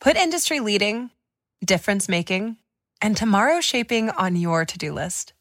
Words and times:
Put 0.00 0.16
industry 0.16 0.60
leading, 0.60 1.10
difference 1.64 2.08
making, 2.08 2.56
and 3.02 3.16
tomorrow 3.16 3.60
shaping 3.60 4.10
on 4.10 4.36
your 4.36 4.64
to-do 4.64 4.92
list. 4.92 5.32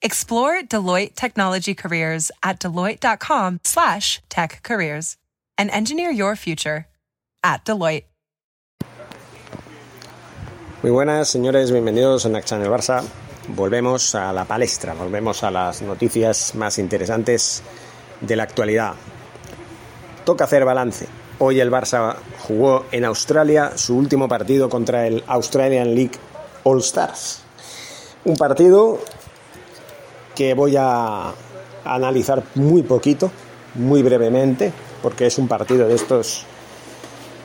Explore 0.00 0.62
Deloitte 0.62 1.14
Technology 1.14 1.74
Careers 1.74 2.30
at 2.42 2.58
deloitte.com 2.58 3.60
slash 3.62 4.22
tech 4.30 4.62
careers 4.62 5.18
and 5.58 5.70
engineer 5.70 6.10
your 6.10 6.34
future 6.34 6.86
at 7.44 7.66
Deloitte. 7.66 8.04
Muy 10.82 10.92
buenas, 10.92 11.28
señores, 11.28 11.70
bienvenidos 11.70 12.24
a 12.24 12.30
Next 12.30 12.48
Channel 12.48 12.70
Barça. 12.70 13.04
Volvemos 13.48 14.14
a 14.14 14.32
la 14.32 14.46
palestra, 14.46 14.94
volvemos 14.94 15.42
a 15.42 15.50
las 15.50 15.82
noticias 15.82 16.54
más 16.54 16.78
interesantes 16.78 17.62
de 18.22 18.34
la 18.34 18.44
actualidad. 18.44 18.94
Toca 20.24 20.44
hacer 20.44 20.64
balance. 20.64 21.19
Hoy 21.42 21.58
el 21.58 21.70
Barça 21.70 22.16
jugó 22.46 22.84
en 22.92 23.06
Australia 23.06 23.72
su 23.74 23.96
último 23.96 24.28
partido 24.28 24.68
contra 24.68 25.06
el 25.06 25.24
Australian 25.26 25.94
League 25.94 26.18
All 26.64 26.80
Stars. 26.80 27.40
Un 28.26 28.36
partido 28.36 28.98
que 30.36 30.52
voy 30.52 30.76
a 30.78 31.32
analizar 31.82 32.42
muy 32.56 32.82
poquito, 32.82 33.30
muy 33.76 34.02
brevemente, 34.02 34.70
porque 35.02 35.28
es 35.28 35.38
un 35.38 35.48
partido 35.48 35.88
de 35.88 35.94
estos 35.94 36.44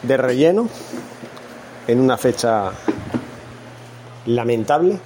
de 0.03 0.17
relleno, 0.17 0.67
en 1.87 2.01
una 2.01 2.17
fecha 2.17 2.73
lamentable, 4.25 4.99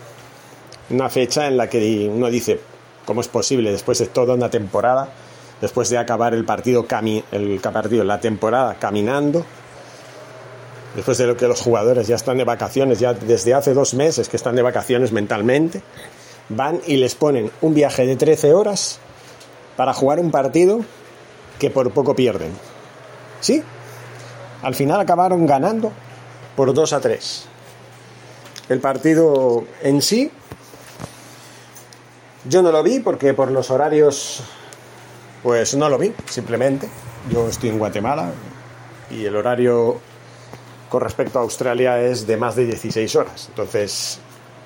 una 0.89 1.09
fecha 1.09 1.45
en 1.45 1.57
la 1.57 1.69
que 1.69 2.09
uno 2.11 2.27
dice, 2.31 2.59
¿cómo 3.05 3.21
es 3.21 3.27
posible 3.27 3.71
después 3.71 3.99
de 3.99 4.07
toda 4.07 4.33
una 4.33 4.49
temporada, 4.49 5.09
después 5.61 5.89
de 5.89 5.97
acabar 5.97 6.33
el 6.33 6.45
partido, 6.45 6.85
el 7.31 7.59
partido, 7.59 8.03
la 8.03 8.19
temporada 8.19 8.75
caminando, 8.79 9.45
después 10.95 11.17
de 11.17 11.27
lo 11.27 11.38
que 11.38 11.47
los 11.47 11.61
jugadores 11.61 12.07
ya 12.07 12.15
están 12.15 12.38
de 12.38 12.43
vacaciones, 12.43 12.99
ya 12.99 13.13
desde 13.13 13.53
hace 13.53 13.73
dos 13.73 13.93
meses 13.93 14.30
que 14.30 14.37
están 14.37 14.55
de 14.55 14.61
vacaciones 14.61 15.11
mentalmente, 15.11 15.81
van 16.49 16.81
y 16.87 16.97
les 16.97 17.15
ponen 17.15 17.52
un 17.61 17.73
viaje 17.73 18.05
de 18.05 18.15
13 18.15 18.53
horas 18.53 18.99
para 19.75 19.93
jugar 19.93 20.19
un 20.19 20.31
partido 20.31 20.81
que 21.59 21.69
por 21.69 21.91
poco 21.91 22.15
pierden. 22.15 22.52
¿Sí? 23.41 23.63
Al 24.61 24.75
final 24.75 24.99
acabaron 24.99 25.45
ganando 25.45 25.91
por 26.55 26.73
2 26.73 26.93
a 26.93 26.99
3. 26.99 27.45
El 28.69 28.80
partido 28.80 29.63
en 29.81 30.02
sí, 30.02 30.31
yo 32.45 32.61
no 32.61 32.71
lo 32.71 32.83
vi 32.83 32.99
porque 32.99 33.33
por 33.33 33.52
los 33.52 33.71
horarios, 33.71 34.41
pues 35.43 35.75
no 35.75 35.89
lo 35.89 35.97
vi, 35.97 36.13
simplemente. 36.27 36.89
Yo 37.31 37.47
estoy 37.47 37.69
en 37.69 37.79
Guatemala 37.79 38.31
y 39.11 39.25
el 39.25 39.35
horario 39.35 39.99
con 40.89 41.01
respecto 41.01 41.39
a 41.39 41.43
Australia 41.43 42.01
es 42.01 42.25
de 42.25 42.37
más 42.37 42.55
de 42.55 42.65
16 42.65 43.15
horas. 43.15 43.47
Entonces, 43.49 44.19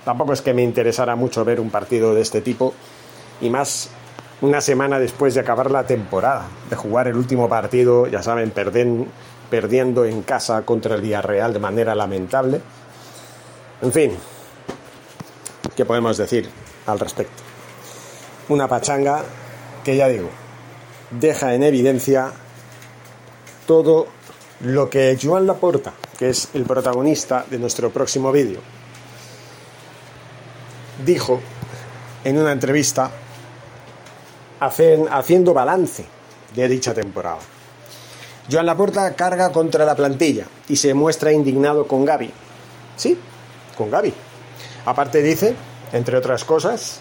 tampoco 0.06 0.34
es 0.34 0.42
que 0.42 0.54
me 0.54 0.64
interesara 0.64 1.16
mucho 1.16 1.44
ver 1.44 1.60
un 1.60 1.70
partido 1.70 2.14
de 2.14 2.22
este 2.22 2.42
tipo 2.42 2.74
y 3.42 3.50
más 3.50 3.90
una 4.42 4.62
semana 4.62 5.00
después 5.00 5.34
de 5.34 5.42
acabar 5.42 5.72
la 5.72 5.86
temporada, 5.86 6.48
de 6.70 6.76
jugar 6.76 7.08
el 7.08 7.16
último 7.16 7.48
partido, 7.48 8.08
ya 8.08 8.22
saben, 8.22 8.52
perdiendo 8.52 10.06
en 10.06 10.22
casa 10.24 10.64
contra 10.64 10.96
el 10.96 11.02
Villarreal 11.02 11.54
de 11.54 11.60
manera 11.60 11.96
lamentable. 11.96 12.62
En 13.82 13.92
fin, 13.92 14.12
¿qué 15.76 15.86
podemos 15.86 16.18
decir 16.18 16.50
al 16.88 17.00
respecto? 17.00 17.42
Una 18.50 18.68
pachanga 18.68 19.24
que 19.84 19.96
ya 19.96 20.08
digo, 20.08 20.30
deja 21.20 21.54
en 21.54 21.64
evidencia 21.64 22.32
todo 23.68 24.08
lo 24.62 24.90
que 24.90 25.18
Joan 25.22 25.48
Laporta, 25.48 25.94
que 26.18 26.30
es 26.30 26.50
el 26.54 26.64
protagonista 26.64 27.46
de 27.50 27.60
nuestro 27.60 27.90
próximo 27.92 28.32
vídeo, 28.32 28.60
dijo 31.06 31.42
en 32.24 32.38
una 32.38 32.52
entrevista 32.52 33.12
haciendo 34.60 35.54
balance 35.54 36.06
de 36.56 36.68
dicha 36.68 36.94
temporada. 36.94 37.40
Joan 38.50 38.66
Laporta 38.66 39.14
carga 39.16 39.52
contra 39.52 39.86
la 39.86 39.96
plantilla 39.96 40.46
y 40.68 40.76
se 40.76 40.94
muestra 40.94 41.32
indignado 41.32 41.88
con 41.88 42.06
Gaby. 42.06 42.32
Sí, 42.96 43.18
con 43.78 43.90
Gaby. 43.90 44.14
Aparte 44.86 45.22
dice, 45.22 45.56
entre 45.92 46.18
otras 46.18 46.46
cosas, 46.46 47.00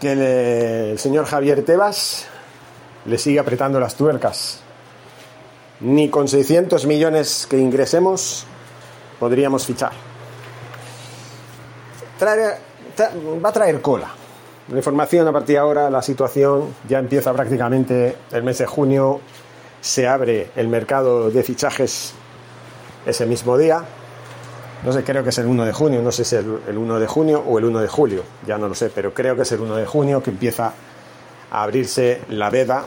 que 0.00 0.92
el 0.92 0.98
señor 0.98 1.26
Javier 1.26 1.64
Tebas 1.64 2.26
le 3.06 3.18
sigue 3.18 3.38
apretando 3.38 3.80
las 3.80 3.94
tuercas. 3.94 4.60
Ni 5.80 6.08
con 6.08 6.28
600 6.28 6.86
millones 6.86 7.46
que 7.48 7.58
ingresemos 7.58 8.46
podríamos 9.18 9.66
fichar. 9.66 9.92
va 12.22 13.48
a 13.48 13.52
traer 13.52 13.80
cola. 13.80 14.10
La 14.68 14.76
información 14.76 15.26
a 15.26 15.32
partir 15.32 15.54
de 15.54 15.58
ahora, 15.58 15.90
la 15.90 16.02
situación 16.02 16.74
ya 16.88 16.98
empieza 16.98 17.32
prácticamente 17.32 18.16
el 18.30 18.42
mes 18.42 18.58
de 18.58 18.66
junio. 18.66 19.20
Se 19.80 20.06
abre 20.06 20.50
el 20.54 20.68
mercado 20.68 21.30
de 21.30 21.42
fichajes 21.42 22.12
ese 23.04 23.26
mismo 23.26 23.58
día. 23.58 23.84
No 24.84 24.92
sé, 24.92 25.04
creo 25.04 25.22
que 25.22 25.30
es 25.30 25.38
el 25.38 25.46
1 25.46 25.64
de 25.64 25.72
junio, 25.72 26.02
no 26.02 26.10
sé 26.10 26.24
si 26.24 26.34
es 26.34 26.44
el 26.68 26.78
1 26.78 26.98
de 26.98 27.06
junio 27.06 27.44
o 27.46 27.58
el 27.58 27.64
1 27.66 27.80
de 27.80 27.88
julio, 27.88 28.24
ya 28.44 28.58
no 28.58 28.66
lo 28.66 28.74
sé, 28.74 28.90
pero 28.90 29.14
creo 29.14 29.36
que 29.36 29.42
es 29.42 29.52
el 29.52 29.60
1 29.60 29.76
de 29.76 29.86
junio 29.86 30.20
que 30.20 30.30
empieza 30.30 30.72
abrirse 31.52 32.20
la 32.28 32.50
veda 32.50 32.84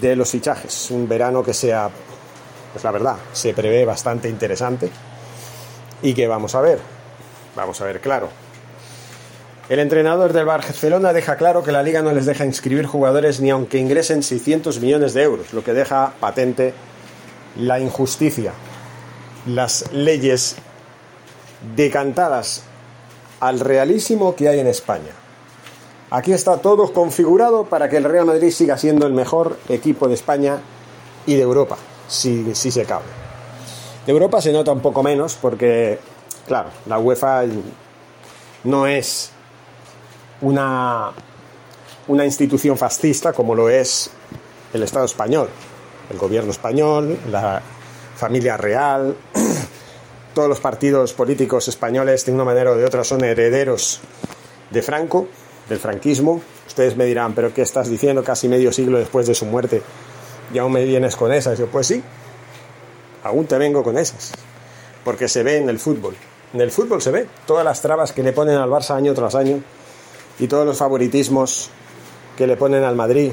de 0.00 0.16
los 0.16 0.30
fichajes. 0.30 0.90
Un 0.90 1.08
verano 1.08 1.42
que 1.42 1.54
sea, 1.54 1.90
pues 2.72 2.84
la 2.84 2.90
verdad, 2.90 3.16
se 3.32 3.54
prevé 3.54 3.84
bastante 3.84 4.28
interesante 4.28 4.90
y 6.02 6.14
que 6.14 6.26
vamos 6.26 6.54
a 6.54 6.60
ver, 6.60 6.78
vamos 7.54 7.80
a 7.80 7.84
ver 7.84 8.00
claro. 8.00 8.28
El 9.68 9.78
entrenador 9.78 10.32
del 10.32 10.44
Barcelona 10.44 11.12
deja 11.12 11.36
claro 11.36 11.62
que 11.62 11.72
la 11.72 11.82
liga 11.82 12.02
no 12.02 12.12
les 12.12 12.26
deja 12.26 12.44
inscribir 12.44 12.86
jugadores 12.86 13.40
ni 13.40 13.50
aunque 13.50 13.78
ingresen 13.78 14.22
600 14.22 14.80
millones 14.80 15.14
de 15.14 15.22
euros, 15.22 15.52
lo 15.52 15.64
que 15.64 15.72
deja 15.72 16.12
patente 16.20 16.74
la 17.56 17.78
injusticia 17.80 18.52
las 19.46 19.92
leyes 19.92 20.56
decantadas 21.76 22.62
al 23.40 23.60
realísimo 23.60 24.34
que 24.34 24.48
hay 24.48 24.60
en 24.60 24.66
España. 24.66 25.23
Aquí 26.14 26.32
está 26.32 26.58
todo 26.58 26.92
configurado 26.92 27.64
para 27.64 27.88
que 27.88 27.96
el 27.96 28.04
Real 28.04 28.24
Madrid 28.24 28.52
siga 28.52 28.78
siendo 28.78 29.04
el 29.04 29.12
mejor 29.12 29.58
equipo 29.68 30.06
de 30.06 30.14
España 30.14 30.60
y 31.26 31.34
de 31.34 31.42
Europa, 31.42 31.76
si, 32.06 32.54
se 32.54 32.84
cabe. 32.84 33.02
De 34.06 34.12
Europa 34.12 34.40
se 34.40 34.52
nota 34.52 34.70
un 34.70 34.78
poco 34.78 35.02
menos 35.02 35.34
porque, 35.34 35.98
claro, 36.46 36.68
la 36.86 37.00
UEFA 37.00 37.42
no 38.62 38.86
es 38.86 39.32
una 40.40 41.12
institución 42.06 42.78
fascista 42.78 43.32
como 43.32 43.56
lo 43.56 43.68
es 43.68 44.08
el 44.72 44.84
Estado 44.84 45.06
español, 45.06 45.48
el 46.10 46.16
gobierno 46.16 46.52
español, 46.52 47.18
la, 47.28 47.60
familia 48.14 48.56
real, 48.56 49.16
todos 50.32 50.48
los 50.48 50.60
partidos 50.60 51.12
políticos 51.12 51.66
españoles 51.66 52.24
de 52.24 52.30
una 52.30 52.44
manera 52.44 52.70
o 52.70 52.76
de 52.76 52.84
otra 52.84 53.02
son 53.02 53.24
herederos 53.24 54.00
de 54.70 54.80
Franco, 54.80 55.26
del 55.68 55.78
franquismo. 55.78 56.40
Ustedes 56.66 56.96
me 56.96 57.04
dirán, 57.04 57.34
pero 57.34 57.52
¿qué 57.52 57.62
estás 57.62 57.88
diciendo 57.88 58.22
casi 58.22 58.48
medio 58.48 58.72
siglo 58.72 58.98
después 58.98 59.26
de 59.26 59.34
su 59.34 59.46
muerte? 59.46 59.82
Y 60.52 60.58
aún 60.58 60.72
me 60.72 60.84
vienes 60.84 61.16
con 61.16 61.32
esas. 61.32 61.58
yo, 61.58 61.66
pues 61.66 61.86
sí, 61.86 62.02
aún 63.22 63.46
te 63.46 63.58
vengo 63.58 63.82
con 63.82 63.98
esas. 63.98 64.32
Porque 65.04 65.28
se 65.28 65.42
ve 65.42 65.58
en 65.58 65.68
el 65.68 65.78
fútbol. 65.78 66.14
En 66.52 66.60
el 66.60 66.70
fútbol 66.70 67.02
se 67.02 67.10
ve 67.10 67.26
todas 67.46 67.64
las 67.64 67.82
trabas 67.82 68.12
que 68.12 68.22
le 68.22 68.32
ponen 68.32 68.56
al 68.56 68.70
Barça 68.70 68.94
año 68.94 69.12
tras 69.14 69.34
año 69.34 69.60
y 70.38 70.46
todos 70.46 70.66
los 70.66 70.78
favoritismos 70.78 71.70
que 72.36 72.46
le 72.46 72.56
ponen 72.56 72.84
al 72.84 72.94
Madrid 72.94 73.32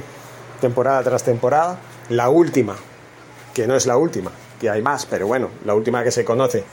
temporada 0.60 1.04
tras 1.04 1.24
temporada. 1.24 1.80
La 2.10 2.30
última, 2.30 2.76
que 3.54 3.68
no 3.68 3.76
es 3.76 3.86
la 3.86 3.98
última, 3.98 4.32
que 4.60 4.70
hay 4.70 4.82
más, 4.82 5.06
pero 5.06 5.28
bueno, 5.28 5.50
la 5.66 5.76
última 5.76 6.04
que 6.04 6.12
se 6.12 6.26
conoce 6.26 6.64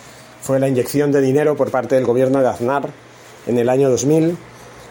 fue 0.41 0.61
la 0.61 0.69
inyección 0.69 1.11
de 1.11 1.21
dinero 1.21 1.57
por 1.57 1.71
parte 1.71 1.95
del 1.95 2.05
gobierno 2.05 2.41
de 2.41 2.49
Aznar 2.49 2.91
en 3.47 3.59
el 3.59 3.69
año 3.69 3.91
2000, 3.91 4.37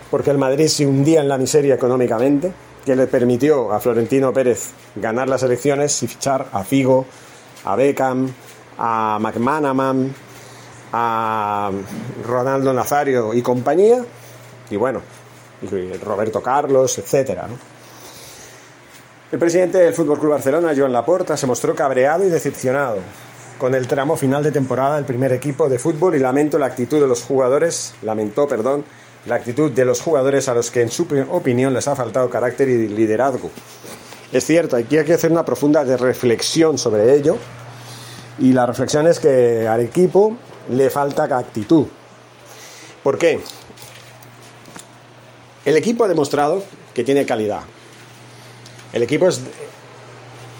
porque 0.09 0.31
el 0.31 0.37
Madrid 0.37 0.67
se 0.67 0.85
hundía 0.85 1.21
en 1.21 1.27
la 1.27 1.37
miseria 1.37 1.75
económicamente, 1.75 2.51
que 2.85 2.95
le 2.95 3.07
permitió 3.07 3.73
a 3.73 3.79
Florentino 3.79 4.31
Pérez 4.31 4.69
ganar 4.95 5.27
las 5.27 5.43
elecciones 5.43 6.01
y 6.03 6.07
fichar 6.07 6.47
a 6.53 6.63
Figo, 6.63 7.05
a 7.65 7.75
Beckham, 7.75 8.29
a 8.77 9.17
McManaman, 9.19 10.13
a 10.93 11.71
Ronaldo 12.25 12.73
Nazario 12.73 13.33
y 13.33 13.41
compañía, 13.41 14.05
y 14.69 14.75
bueno, 14.77 15.01
y 15.61 15.93
Roberto 15.97 16.41
Carlos, 16.41 16.97
etcétera. 16.97 17.47
El 19.29 19.39
presidente 19.39 19.79
del 19.79 19.93
Fútbol 19.93 20.19
Club 20.19 20.31
Barcelona, 20.31 20.73
Joan 20.75 20.93
Laporta, 20.93 21.35
se 21.35 21.47
mostró 21.47 21.75
cabreado 21.75 22.25
y 22.25 22.29
decepcionado 22.29 22.99
con 23.57 23.75
el 23.75 23.87
tramo 23.87 24.15
final 24.15 24.43
de 24.43 24.51
temporada 24.51 24.95
del 24.95 25.05
primer 25.05 25.33
equipo 25.33 25.67
de 25.67 25.79
fútbol 25.79 26.15
y 26.15 26.19
lamento 26.19 26.57
la 26.57 26.67
actitud 26.67 27.01
de 27.01 27.07
los 27.07 27.23
jugadores, 27.23 27.95
lamentó, 28.03 28.47
perdón, 28.47 28.85
la 29.27 29.35
actitud 29.35 29.71
de 29.71 29.83
los 29.83 30.01
jugadores 30.01 30.47
a 30.47 30.53
los 30.53 30.71
que 30.71 30.81
en 30.81 30.89
su 30.89 31.05
opinión 31.29 31.73
les 31.73 31.87
ha 31.87 31.95
faltado 31.95 32.29
carácter 32.29 32.69
y 32.69 32.87
liderazgo. 32.87 33.51
Es 34.31 34.45
cierto, 34.45 34.77
aquí 34.77 34.97
hay 34.97 35.05
que 35.05 35.13
hacer 35.13 35.31
una 35.31 35.43
profunda 35.45 35.83
reflexión 35.83 36.77
sobre 36.77 37.13
ello 37.13 37.37
y 38.39 38.53
la 38.53 38.65
reflexión 38.65 39.07
es 39.07 39.19
que 39.19 39.67
al 39.67 39.81
equipo 39.81 40.37
le 40.69 40.89
falta 40.89 41.23
actitud. 41.23 41.87
¿Por 43.03 43.17
qué? 43.17 43.39
El 45.65 45.75
equipo 45.75 46.05
ha 46.05 46.07
demostrado 46.07 46.63
que 46.93 47.03
tiene 47.03 47.25
calidad. 47.25 47.61
El 48.93 49.03
equipo 49.03 49.27
es, 49.27 49.41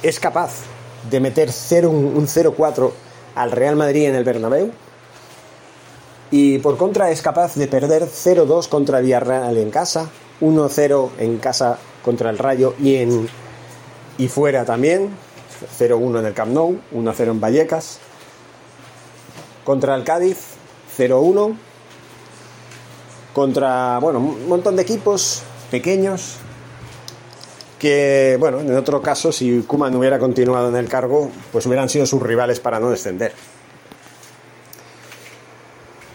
es 0.04 0.20
capaz 0.20 0.52
de 1.10 1.20
meter 1.20 1.52
0, 1.52 1.90
un 1.90 2.28
0-4 2.28 2.92
al 3.36 3.52
Real 3.52 3.78
Madrid 3.78 4.06
en 4.06 4.16
el 4.16 4.24
Bernabéu 4.26 4.72
y 6.32 6.60
por 6.60 6.78
contra 6.78 7.12
es 7.12 7.22
capaz 7.22 7.56
de 7.56 7.68
perder 7.68 8.04
0-2 8.04 8.68
contra 8.68 9.00
Villarreal 9.00 9.58
en 9.58 9.72
casa, 9.72 10.10
1-0 10.42 11.10
en 11.20 11.38
casa 11.38 11.78
contra 12.04 12.30
el 12.30 12.38
Rayo 12.38 12.74
y 12.80 12.96
en 12.96 13.30
y 14.18 14.28
fuera 14.28 14.66
también, 14.66 15.10
0-1 15.80 16.20
en 16.20 16.26
el 16.26 16.34
Camp 16.34 16.52
Nou, 16.52 16.80
1-0 16.94 17.32
en 17.32 17.40
Vallecas. 17.40 18.00
Contra 19.64 19.96
el 19.96 20.04
Cádiz, 20.04 20.38
0-1. 20.98 21.56
Contra, 23.34 24.00
bueno, 24.00 24.20
un 24.20 24.48
montón 24.48 24.76
de 24.76 24.82
equipos 24.82 25.44
pequeños 25.70 26.38
que, 27.78 28.38
bueno, 28.40 28.62
en 28.62 28.76
otro 28.76 29.02
caso, 29.04 29.32
si 29.32 29.62
Kuman 29.62 29.96
hubiera 29.96 30.18
continuado 30.18 30.70
en 30.70 30.76
el 30.78 30.90
cargo, 30.90 31.30
pues 31.52 31.66
hubieran 31.68 31.90
sido 31.90 32.08
sus 32.08 32.22
rivales 32.22 32.60
para 32.60 32.80
no 32.80 32.90
descender. 32.90 33.34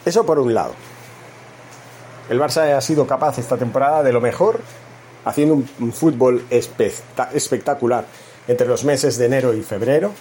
Eso 0.04 0.26
por 0.26 0.38
un 0.38 0.52
lado. 0.52 0.72
El 2.28 2.40
Barça 2.40 2.76
ha 2.76 2.80
sido 2.80 3.06
capaz 3.06 3.38
esta 3.38 3.56
temporada 3.56 4.02
de 4.02 4.12
lo 4.12 4.20
mejor, 4.20 4.60
haciendo 5.24 5.54
un, 5.54 5.92
fútbol 5.92 6.44
espectacular 6.50 8.06
entre 8.48 8.66
los 8.66 8.84
meses 8.84 9.18
de 9.18 9.26
enero 9.26 9.54
y 9.54 9.62
febrero. 9.62 10.12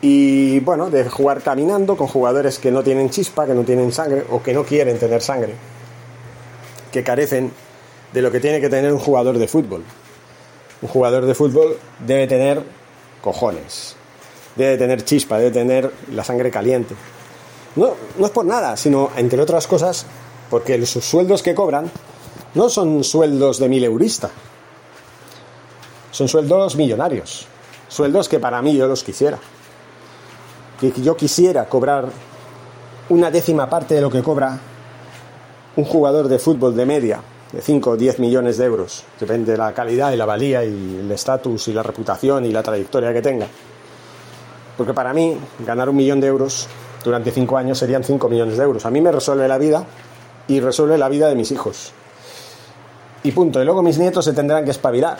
Y 0.00 0.60
bueno, 0.60 0.90
de 0.90 1.08
jugar 1.08 1.42
caminando 1.42 1.96
con 1.96 2.08
jugadores 2.08 2.58
que 2.58 2.70
no 2.70 2.82
tienen 2.82 3.10
chispa, 3.10 3.46
que 3.46 3.54
no 3.54 3.62
tienen 3.62 3.92
sangre 3.92 4.24
o 4.30 4.42
que 4.42 4.52
no 4.52 4.64
quieren 4.64 4.98
tener 4.98 5.22
sangre, 5.22 5.54
que 6.90 7.04
carecen 7.04 7.52
de 8.12 8.22
lo 8.22 8.30
que 8.30 8.40
tiene 8.40 8.60
que 8.60 8.68
tener 8.68 8.92
un 8.92 8.98
jugador 8.98 9.38
de 9.38 9.48
fútbol. 9.48 9.82
Un 10.80 10.88
jugador 10.88 11.26
de 11.26 11.34
fútbol 11.34 11.76
debe 12.04 12.26
tener 12.26 12.62
cojones, 13.20 13.94
debe 14.56 14.76
tener 14.76 15.04
chispa, 15.04 15.38
debe 15.38 15.52
tener 15.52 15.92
la 16.12 16.24
sangre 16.24 16.50
caliente. 16.50 16.94
No, 17.76 17.94
no 18.18 18.26
es 18.26 18.32
por 18.32 18.44
nada, 18.44 18.76
sino, 18.76 19.10
entre 19.16 19.40
otras 19.40 19.66
cosas, 19.66 20.06
porque 20.50 20.76
los 20.76 20.90
sueldos 20.90 21.42
que 21.42 21.54
cobran 21.54 21.90
no 22.54 22.68
son 22.68 23.02
sueldos 23.02 23.58
de 23.58 23.68
mil 23.68 23.82
eurista. 23.84 24.30
Son 26.10 26.28
sueldos 26.28 26.76
millonarios. 26.76 27.46
Sueldos 27.88 28.28
que 28.28 28.38
para 28.38 28.60
mí 28.60 28.76
yo 28.76 28.86
los 28.86 29.02
quisiera. 29.02 29.38
Que 30.78 30.92
yo 31.00 31.16
quisiera 31.16 31.64
cobrar 31.66 32.08
una 33.08 33.30
décima 33.30 33.68
parte 33.68 33.94
de 33.94 34.00
lo 34.00 34.10
que 34.10 34.22
cobra 34.22 34.58
un 35.76 35.84
jugador 35.84 36.28
de 36.28 36.38
fútbol 36.38 36.76
de 36.76 36.84
media 36.84 37.20
de 37.52 37.60
5 37.60 37.90
o 37.90 37.96
10 37.96 38.18
millones 38.18 38.58
de 38.58 38.64
euros. 38.64 39.04
Depende 39.18 39.52
de 39.52 39.58
la 39.58 39.72
calidad 39.72 40.12
y 40.12 40.16
la 40.16 40.26
valía 40.26 40.64
y 40.64 40.98
el 41.00 41.10
estatus 41.10 41.68
y 41.68 41.72
la 41.72 41.82
reputación 41.82 42.44
y 42.44 42.52
la 42.52 42.62
trayectoria 42.62 43.12
que 43.12 43.22
tenga. 43.22 43.46
Porque 44.76 44.94
para 44.94 45.12
mí, 45.12 45.36
ganar 45.64 45.88
un 45.88 45.96
millón 45.96 46.20
de 46.20 46.26
euros 46.26 46.66
durante 47.04 47.30
5 47.30 47.56
años 47.56 47.78
serían 47.78 48.04
5 48.04 48.28
millones 48.28 48.56
de 48.56 48.64
euros. 48.64 48.86
A 48.86 48.90
mí 48.90 49.00
me 49.00 49.12
resuelve 49.12 49.48
la 49.48 49.58
vida 49.58 49.84
y 50.48 50.60
resuelve 50.60 50.98
la 50.98 51.08
vida 51.08 51.28
de 51.28 51.34
mis 51.34 51.50
hijos. 51.50 51.92
Y 53.22 53.32
punto. 53.32 53.60
Y 53.60 53.64
luego 53.64 53.82
mis 53.82 53.98
nietos 53.98 54.24
se 54.24 54.32
tendrán 54.32 54.64
que 54.64 54.70
espabilar, 54.70 55.18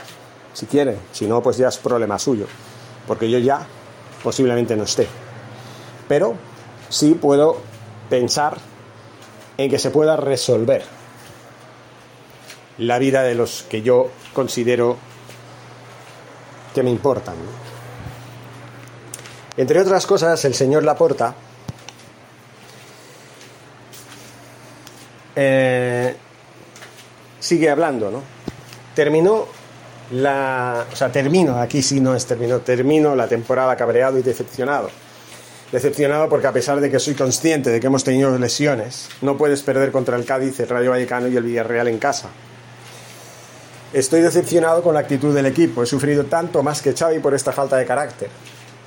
si 0.52 0.67
quieren. 0.67 0.99
Si 1.12 1.26
no, 1.26 1.43
pues 1.43 1.56
ya 1.56 1.69
es 1.69 1.79
problema 1.79 2.19
suyo. 2.19 2.46
Porque 3.06 3.31
yo 3.31 3.38
ya 3.38 3.67
posiblemente 4.23 4.76
no 4.76 4.84
esté. 4.84 5.06
Pero 6.08 6.34
sí 6.88 7.14
puedo 7.14 7.58
pensar 8.11 8.58
en 9.56 9.70
que 9.70 9.78
se 9.78 9.90
pueda 9.90 10.17
resolver 10.17 10.82
la 12.78 12.99
vida 12.99 13.23
de 13.23 13.35
los 13.35 13.64
que 13.64 13.82
yo 13.82 14.08
considero 14.32 14.96
que 16.75 16.82
me 16.82 16.90
importan. 16.90 17.35
Entre 19.56 19.81
otras 19.81 20.06
cosas, 20.06 20.44
el 20.44 20.55
señor 20.55 20.82
Laporta 20.82 21.35
eh, 25.37 26.14
sigue 27.40 27.70
hablando, 27.70 28.11
¿no? 28.11 28.23
Terminó 28.94 29.46
la... 30.12 30.87
O 30.93 30.96
sea, 30.96 31.11
termino, 31.11 31.61
aquí 31.61 31.82
sí 31.82 32.00
no 32.00 32.14
es 32.14 32.26
terminó, 32.26 32.61
termino 32.61 33.14
la 33.17 33.29
temporada 33.29 33.76
cabreado 33.76 34.19
y 34.19 34.23
decepcionado. 34.23 34.90
Decepcionado 35.73 36.29
porque 36.29 36.46
a 36.46 36.52
pesar 36.52 36.81
de 36.81 36.90
que 36.90 36.99
soy 36.99 37.14
consciente 37.14 37.70
de 37.70 37.81
que 37.81 37.87
hemos 37.87 38.05
tenido 38.05 38.37
lesiones, 38.38 39.08
no 39.23 39.38
puedes 39.38 39.62
perder 39.62 39.90
contra 39.90 40.17
el 40.17 40.26
Cádiz, 40.26 40.61
el 40.61 40.69
Rayo 40.69 40.90
Vallecano 40.90 41.29
y 41.29 41.37
el 41.37 41.44
Villarreal 41.44 41.88
en 41.88 41.99
casa. 41.99 42.28
Estoy 43.93 44.23
decepcionado 44.23 44.82
con 44.82 44.94
la 44.94 45.00
actitud 45.00 45.35
del 45.35 45.46
equipo. 45.46 45.82
He 45.82 45.87
sufrido 45.87 46.25
tanto 46.25 46.62
más 46.62 46.81
que 46.81 46.94
Xavi 46.94 47.19
por 47.19 47.35
esta 47.35 47.52
falta 47.52 47.76
de 47.76 47.85
carácter, 47.85 48.31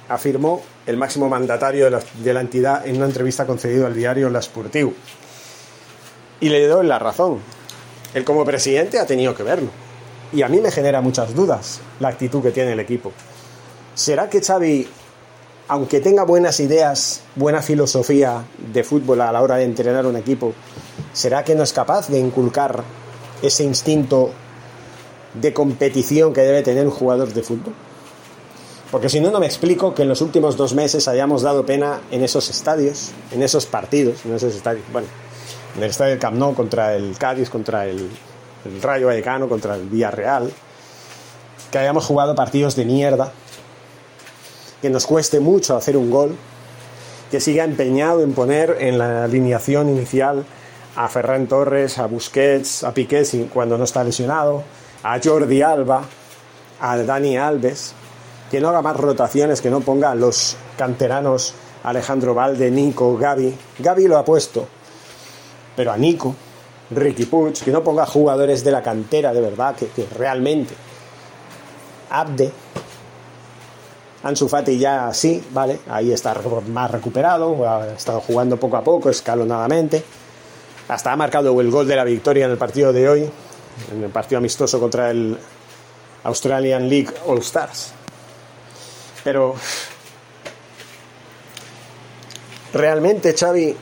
afirmó 0.10 0.64
el 0.86 0.98
máximo 0.98 1.30
mandatario 1.30 1.86
de 1.86 2.34
la, 2.34 2.42
entidad 2.42 2.88
en 2.88 2.98
una 2.98 3.06
entrevista 3.06 3.46
concedida 3.46 3.88
al 3.88 3.94
diario 3.94 4.30
La 4.30 4.42
Sportiu. 4.42 4.96
Y 6.40 6.50
le 6.50 6.68
doy 6.68 6.86
la 6.86 7.00
razón. 7.00 7.40
Él 8.14 8.24
como 8.24 8.46
presidente 8.46 9.00
ha 9.00 9.06
tenido 9.06 9.36
que 9.36 9.44
verlo. 9.44 9.70
Y 10.34 10.42
a 10.42 10.48
mí 10.48 10.60
me 10.60 10.72
genera 10.72 11.02
muchas 11.02 11.34
dudas 11.36 11.80
la 12.00 12.10
actitud 12.10 12.42
que 12.42 12.52
tiene 12.52 12.74
el 12.74 12.80
equipo. 12.80 13.12
¿Será 13.94 14.30
que 14.30 14.42
Xavi, 14.42 14.88
aunque 15.68 16.02
tenga 16.02 16.24
buenas 16.24 16.60
ideas, 16.60 17.22
buena 17.36 17.62
filosofía 17.62 18.44
de 18.74 18.84
fútbol 18.84 19.22
a 19.22 19.32
la 19.32 19.42
hora 19.42 19.56
de 19.56 19.64
entrenar 19.64 20.06
un 20.06 20.18
equipo, 20.18 20.54
será 21.14 21.44
que 21.44 21.56
no 21.56 21.64
es 21.64 21.72
capaz 21.72 22.10
de 22.10 22.20
inculcar 22.20 22.84
ese 23.42 23.64
instinto 23.64 24.32
de 25.34 25.54
competición 25.54 26.34
que 26.34 26.42
debe 26.42 26.64
tener 26.64 26.86
un 26.86 26.92
jugador 26.92 27.34
de 27.34 27.44
fútbol. 27.44 27.74
Porque 28.92 29.10
si 29.10 29.20
no, 29.20 29.32
no 29.32 29.40
me 29.40 29.46
explico 29.46 29.94
que 29.94 30.04
en 30.04 30.10
los 30.10 30.22
últimos 30.22 30.56
dos 30.58 30.74
meses 30.74 31.08
hayamos 31.08 31.42
dado 31.42 31.66
pena 31.66 32.02
en 32.12 32.24
esos 32.24 32.50
estadios, 32.50 33.12
en 33.32 33.44
esos 33.44 33.66
partidos, 33.66 34.26
en 34.26 34.36
esos 34.36 34.56
estadios, 34.56 34.86
bueno, 34.92 35.08
en 35.76 35.84
el 35.84 35.90
estadio 35.90 36.12
del 36.12 36.20
Camp 36.20 36.38
Nou 36.38 36.56
contra 36.56 36.96
el 36.96 37.18
Cádiz, 37.18 37.50
contra 37.50 37.86
el, 37.86 38.10
el 38.66 38.82
Rayo 38.82 39.08
Vallecano, 39.08 39.50
contra 39.50 39.76
el 39.76 39.88
Villarreal, 39.90 40.52
que 41.72 41.78
hayamos 41.78 42.06
jugado 42.06 42.36
partidos 42.36 42.76
de 42.76 42.86
mierda, 42.86 43.32
que 44.82 44.90
nos 44.90 45.06
cueste 45.06 45.40
mucho 45.40 45.76
hacer 45.76 45.98
un 45.98 46.10
gol, 46.10 46.36
que 47.30 47.40
siga 47.40 47.64
empeñado 47.64 48.22
en 48.22 48.34
poner 48.34 48.78
en 48.80 48.98
la 48.98 49.26
alineación 49.26 49.90
inicial 49.90 50.46
a 50.96 51.10
Ferran 51.10 51.48
Torres, 51.48 51.98
a 51.98 52.06
Busquets, 52.06 52.84
a 52.84 52.94
Piqué 52.94 53.24
cuando 53.54 53.78
no 53.78 53.84
está 53.84 54.04
lesionado, 54.04 54.64
a 55.04 55.20
Jordi 55.22 55.62
Alba, 55.62 56.04
a 56.80 56.98
Dani 56.98 57.38
Alves, 57.38 57.94
que 58.50 58.62
no 58.62 58.70
haga 58.70 58.82
más 58.82 58.96
rotaciones, 58.96 59.60
que 59.60 59.70
no 59.70 59.82
ponga 59.82 60.12
a 60.12 60.16
los 60.16 60.56
canteranos 60.78 61.54
Alejandro 61.84 62.34
Valde, 62.34 62.72
Nico, 62.72 63.18
Gaby. 63.18 63.58
Gaby 63.80 64.08
lo 64.08 64.18
ha 64.18 64.24
puesto, 64.26 64.68
pero 65.76 65.92
a 65.92 65.98
Nico, 65.98 66.36
Ricky 66.92 67.26
Puig, 67.26 67.54
que 67.64 67.72
no 67.72 67.84
ponga 67.84 68.06
jugadores 68.06 68.64
de 68.64 68.72
la 68.72 68.82
cantera 68.82 69.34
de 69.34 69.42
verdad, 69.42 69.76
que, 69.76 70.08
realmente. 70.18 70.74
Abde, 72.10 72.52
Ansu 74.24 74.48
Fati 74.48 74.78
ya 74.78 75.14
sí, 75.14 75.44
vale, 75.52 75.80
ahí 75.88 76.12
está 76.12 76.36
más 76.68 76.90
recuperado, 76.90 77.68
ha 77.68 77.94
estado 77.94 78.22
jugando 78.22 78.58
poco 78.58 78.78
a 78.78 78.84
poco, 78.84 79.10
escalonadamente. 79.10 80.04
Hasta 80.88 81.12
ha 81.12 81.16
marcado 81.16 81.60
el 81.62 81.72
gol 81.72 81.88
de 81.88 81.96
la 81.96 82.04
victoria 82.04 82.46
en 82.46 82.52
el 82.52 82.58
partido 82.58 82.94
de 82.94 83.10
hoy, 83.10 83.30
en 83.92 84.04
el 84.04 84.10
partido 84.10 84.38
amistoso 84.38 84.80
contra 84.80 85.12
el 85.12 85.38
Australian 86.24 86.90
League 86.90 87.10
All 87.28 87.40
Stars. 87.40 87.92
Pero 89.24 89.56
realmente 92.74 93.36
Xavi 93.38 93.76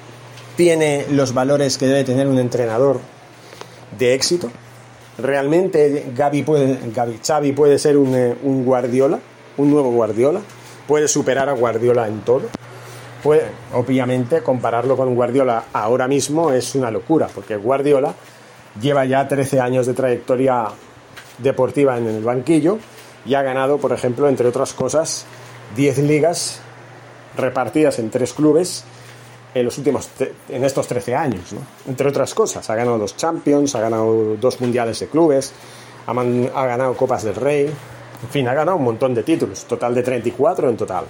tiene 0.55 1.05
los 1.09 1.33
valores 1.33 1.77
que 1.77 1.87
debe 1.87 2.03
tener 2.03 2.27
un 2.27 2.39
entrenador 2.39 2.99
de 3.97 4.13
éxito. 4.13 4.49
Realmente 5.17 6.11
Gaby 6.15 6.43
puede, 6.43 6.79
Xavi 7.21 7.51
puede 7.51 7.79
ser 7.79 7.97
un, 7.97 8.15
eh, 8.15 8.35
un 8.43 8.65
Guardiola, 8.65 9.19
un 9.57 9.69
nuevo 9.69 9.91
Guardiola, 9.91 10.41
puede 10.87 11.07
superar 11.07 11.49
a 11.49 11.53
Guardiola 11.53 12.07
en 12.07 12.21
todo. 12.21 12.43
Puede, 13.21 13.43
obviamente, 13.73 14.41
compararlo 14.41 14.97
con 14.97 15.15
Guardiola 15.15 15.65
ahora 15.71 16.07
mismo 16.07 16.51
es 16.51 16.75
una 16.75 16.91
locura, 16.91 17.29
porque 17.33 17.55
Guardiola 17.55 18.13
lleva 18.81 19.05
ya 19.05 19.27
13 19.27 19.59
años 19.61 19.85
de 19.85 19.93
trayectoria 19.93 20.65
deportiva 21.37 21.97
en 21.97 22.07
el 22.07 22.23
banquillo 22.23 22.79
y 23.25 23.35
ha 23.35 23.41
ganado, 23.41 23.77
por 23.77 23.93
ejemplo, 23.93 24.27
entre 24.27 24.47
otras 24.47 24.73
cosas, 24.73 25.25
10 25.75 25.99
ligas 25.99 26.59
repartidas 27.37 27.99
en 27.99 28.09
tres 28.09 28.33
clubes 28.33 28.83
en 29.53 29.65
los 29.65 29.77
últimos 29.77 30.09
en 30.49 30.63
estos 30.63 30.87
13 30.87 31.15
años, 31.15 31.53
¿no? 31.53 31.61
entre 31.87 32.07
otras 32.07 32.33
cosas. 32.33 32.69
Ha 32.69 32.75
ganado 32.75 32.97
dos 32.97 33.15
Champions, 33.15 33.75
ha 33.75 33.81
ganado 33.81 34.35
dos 34.35 34.59
mundiales 34.61 34.99
de 34.99 35.07
clubes, 35.07 35.53
ha, 36.07 36.65
ganado 36.65 36.95
Copas 36.95 37.23
del 37.23 37.35
Rey, 37.35 37.65
en 37.65 38.29
fin, 38.29 38.47
ha 38.47 38.53
ganado 38.53 38.77
un 38.77 38.83
montón 38.83 39.13
de 39.13 39.23
títulos, 39.23 39.65
total 39.65 39.93
de 39.93 40.03
34 40.03 40.69
en 40.69 40.77
total. 40.77 41.05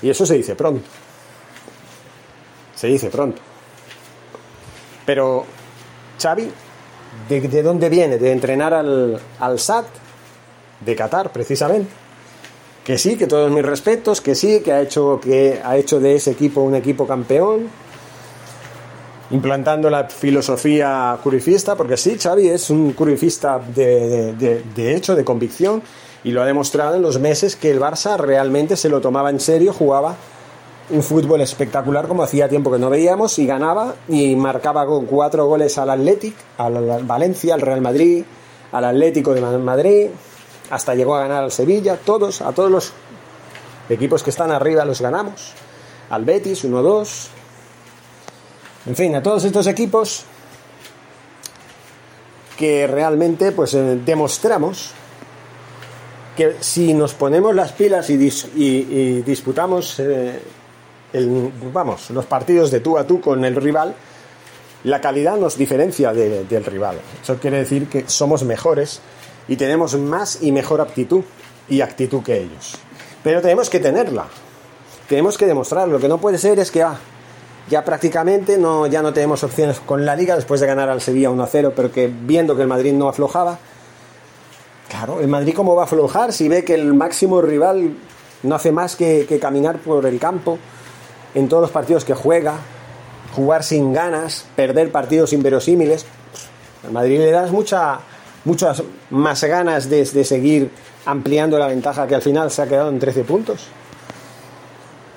Y 0.00 0.10
eso 0.10 0.24
se 0.24 0.34
dice 0.34 0.54
pronto. 0.54 0.86
Se 2.74 2.86
dice 2.86 3.10
pronto. 3.10 3.40
Pero 5.04 5.44
Xavi, 6.20 6.50
¿de, 7.28 7.40
de 7.40 7.62
dónde 7.62 7.88
viene? 7.88 8.18
De 8.18 8.30
entrenar 8.30 8.72
al, 8.72 9.20
al 9.40 9.58
SAT 9.58 9.86
de 10.80 10.94
Qatar, 10.94 11.32
precisamente 11.32 12.07
que 12.88 12.96
sí, 12.96 13.18
que 13.18 13.26
todos 13.26 13.50
mis 13.50 13.62
respetos, 13.62 14.22
que 14.22 14.34
sí, 14.34 14.60
que 14.60 14.72
ha 14.72 14.80
hecho, 14.80 15.20
que 15.22 15.60
ha 15.62 15.76
hecho 15.76 16.00
de 16.00 16.14
ese 16.14 16.30
equipo 16.30 16.62
un 16.62 16.74
equipo 16.74 17.06
campeón, 17.06 17.68
implantando 19.30 19.90
la 19.90 20.04
filosofía 20.04 21.18
curifista, 21.22 21.76
porque 21.76 21.98
sí, 21.98 22.16
Xavi 22.18 22.48
es 22.48 22.70
un 22.70 22.94
curifista 22.94 23.58
de, 23.58 24.32
de, 24.32 24.62
de, 24.74 24.96
hecho, 24.96 25.14
de 25.14 25.22
convicción, 25.22 25.82
y 26.24 26.30
lo 26.30 26.40
ha 26.40 26.46
demostrado 26.46 26.96
en 26.96 27.02
los 27.02 27.20
meses 27.20 27.56
que 27.56 27.70
el 27.70 27.78
Barça 27.78 28.16
realmente 28.16 28.74
se 28.74 28.88
lo 28.88 29.02
tomaba 29.02 29.28
en 29.28 29.40
serio, 29.40 29.74
jugaba 29.74 30.16
un 30.88 31.02
fútbol 31.02 31.42
espectacular 31.42 32.08
como 32.08 32.22
hacía 32.22 32.48
tiempo 32.48 32.72
que 32.72 32.78
no 32.78 32.88
veíamos 32.88 33.38
y 33.38 33.44
ganaba 33.44 33.96
y 34.08 34.34
marcaba 34.34 34.86
con 34.86 35.04
cuatro 35.04 35.44
goles 35.44 35.76
al 35.76 35.90
Athletic, 35.90 36.34
al 36.56 37.04
Valencia, 37.04 37.52
al 37.52 37.60
Real 37.60 37.82
Madrid, 37.82 38.24
al 38.72 38.86
Atlético 38.86 39.34
de 39.34 39.42
Madrid, 39.42 40.06
hasta 40.70 40.94
llegó 40.94 41.16
a 41.16 41.20
ganar 41.20 41.44
al 41.44 41.52
Sevilla, 41.52 41.96
todos, 41.96 42.42
a 42.42 42.52
todos 42.52 42.70
los 42.70 42.92
equipos 43.88 44.22
que 44.22 44.30
están 44.30 44.50
arriba 44.50 44.84
los 44.84 45.00
ganamos, 45.00 45.52
al 46.10 46.24
Betis 46.24 46.64
1-2, 46.64 47.28
en 48.86 48.96
fin, 48.96 49.14
a 49.16 49.22
todos 49.22 49.44
estos 49.44 49.66
equipos 49.66 50.24
que 52.56 52.86
realmente 52.86 53.52
pues 53.52 53.74
eh, 53.74 54.00
demostramos 54.04 54.92
que 56.36 56.56
si 56.60 56.94
nos 56.94 57.14
ponemos 57.14 57.54
las 57.54 57.72
pilas 57.72 58.10
y, 58.10 58.16
dis 58.16 58.46
disputamos 59.24 59.98
eh, 60.00 60.40
vamos, 61.72 62.10
los 62.10 62.26
partidos 62.26 62.70
de 62.70 62.80
tú 62.80 62.98
a 62.98 63.06
tú 63.06 63.20
con 63.20 63.44
el 63.44 63.56
rival, 63.56 63.94
la 64.84 65.00
calidad 65.00 65.36
nos 65.36 65.56
diferencia 65.56 66.12
de, 66.12 66.44
del 66.44 66.64
rival. 66.64 66.98
Eso 67.22 67.36
quiere 67.36 67.58
decir 67.58 67.88
que 67.88 68.04
somos 68.08 68.44
mejores 68.44 69.00
y 69.48 69.56
tenemos 69.56 69.98
más 69.98 70.42
y 70.42 70.52
mejor 70.52 70.80
aptitud 70.80 71.24
y 71.68 71.80
actitud 71.80 72.22
que 72.22 72.42
ellos. 72.42 72.76
Pero 73.24 73.40
tenemos 73.40 73.68
que 73.68 73.80
tenerla, 73.80 74.26
tenemos 75.08 75.36
que 75.36 75.46
demostrarlo. 75.46 75.94
Lo 75.94 76.00
que 76.00 76.08
no 76.08 76.18
puede 76.18 76.38
ser 76.38 76.58
es 76.58 76.70
que 76.70 76.82
ah, 76.82 76.98
ya 77.68 77.84
prácticamente 77.84 78.58
no, 78.58 78.86
ya 78.86 79.02
no 79.02 79.12
tenemos 79.12 79.42
opciones 79.42 79.80
con 79.80 80.04
la 80.06 80.14
liga 80.14 80.36
después 80.36 80.60
de 80.60 80.66
ganar 80.66 80.88
al 80.88 81.00
Sevilla 81.00 81.30
1-0, 81.30 81.72
pero 81.74 81.90
que 81.90 82.06
viendo 82.06 82.54
que 82.54 82.62
el 82.62 82.68
Madrid 82.68 82.92
no 82.92 83.08
aflojaba, 83.08 83.58
claro, 84.88 85.20
el 85.20 85.28
Madrid 85.28 85.54
cómo 85.54 85.74
va 85.74 85.82
a 85.82 85.84
aflojar 85.86 86.32
si 86.32 86.48
ve 86.48 86.64
que 86.64 86.74
el 86.74 86.94
máximo 86.94 87.40
rival 87.40 87.94
no 88.42 88.54
hace 88.54 88.70
más 88.70 88.96
que, 88.96 89.26
que 89.28 89.38
caminar 89.38 89.78
por 89.78 90.06
el 90.06 90.18
campo 90.18 90.58
en 91.34 91.48
todos 91.48 91.62
los 91.62 91.70
partidos 91.70 92.04
que 92.04 92.14
juega, 92.14 92.54
jugar 93.34 93.64
sin 93.64 93.92
ganas, 93.92 94.46
perder 94.56 94.90
partidos 94.90 95.32
inverosímiles. 95.32 96.06
Al 96.84 96.92
Madrid 96.92 97.18
le 97.18 97.30
das 97.30 97.50
mucha 97.50 98.00
muchas 98.48 98.82
más 99.10 99.44
ganas 99.44 99.90
de, 99.90 100.06
seguir 100.24 100.70
ampliando 101.04 101.58
la 101.58 101.66
ventaja 101.66 102.06
que 102.06 102.14
al 102.14 102.22
final 102.22 102.50
se 102.50 102.62
ha 102.62 102.66
quedado 102.66 102.88
en 102.88 102.98
13 102.98 103.24
puntos. 103.24 103.66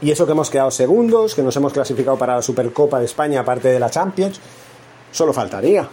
Y 0.02 0.12
eso 0.12 0.26
que 0.26 0.34
hemos 0.34 0.50
quedado 0.50 0.70
segundos, 0.70 1.34
que 1.34 1.42
nos 1.42 1.56
hemos 1.56 1.72
clasificado 1.72 2.18
para 2.18 2.36
la 2.36 2.42
Supercopa 2.42 3.00
de 3.00 3.06
España 3.06 3.40
aparte 3.40 3.70
de 3.70 3.80
la 3.80 3.90
Champions, 3.90 4.42
solo 5.14 5.32
faltaría. 5.32 5.88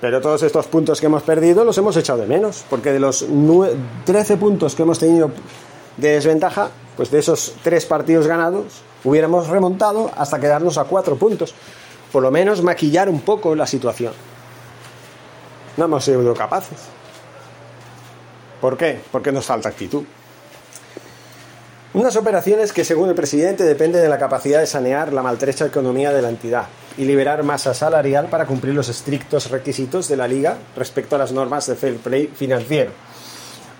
Pero 0.00 0.20
todos 0.20 0.42
estos 0.42 0.66
puntos 0.66 0.98
que 0.98 1.06
hemos 1.06 1.22
perdido 1.22 1.64
los 1.64 1.78
hemos 1.78 1.96
echado 1.96 2.18
de 2.18 2.26
menos, 2.26 2.64
porque 2.68 2.90
de 2.90 2.98
los 2.98 3.24
13 4.04 4.36
puntos 4.36 4.74
que 4.74 4.82
hemos 4.82 4.98
tenido 4.98 5.30
de 5.96 6.08
desventaja, 6.08 6.70
pues 6.96 7.12
de 7.12 7.20
esos 7.20 7.54
tres 7.62 7.86
partidos 7.86 8.26
ganados, 8.26 8.82
hubiéramos 9.04 9.46
remontado 9.46 10.10
hasta 10.16 10.40
quedarnos 10.40 10.76
a 10.76 10.84
cuatro 10.84 11.14
puntos. 11.14 11.54
Por 12.10 12.24
lo 12.24 12.32
menos 12.32 12.62
maquillar 12.62 13.08
un 13.08 13.20
poco 13.20 13.54
la 13.54 13.68
situación 13.68 14.29
no 15.80 15.86
hemos 15.86 16.04
sido 16.04 16.34
capaces. 16.34 16.78
¿Por 18.60 18.76
qué? 18.76 19.00
Porque 19.10 19.32
nos 19.32 19.46
falta 19.46 19.70
actitud. 19.70 20.04
Unas 21.94 22.14
operaciones 22.16 22.74
que, 22.74 22.84
según 22.84 23.08
el 23.08 23.14
presidente, 23.14 23.64
dependen 23.64 24.02
de 24.02 24.10
la 24.10 24.18
capacidad 24.18 24.60
de 24.60 24.66
sanear 24.66 25.10
la 25.14 25.22
maltrecha 25.22 25.64
economía 25.64 26.12
de 26.12 26.20
la 26.20 26.28
entidad 26.28 26.66
y 26.98 27.06
liberar 27.06 27.42
masa 27.44 27.72
salarial 27.72 28.26
para 28.26 28.44
cumplir 28.44 28.74
los 28.74 28.90
estrictos 28.90 29.50
requisitos 29.50 30.06
de 30.06 30.18
la 30.18 30.28
liga 30.28 30.58
respecto 30.76 31.16
a 31.16 31.18
las 31.18 31.32
normas 31.32 31.66
de 31.66 31.76
fair 31.76 31.96
play 31.96 32.26
financiero. 32.26 32.90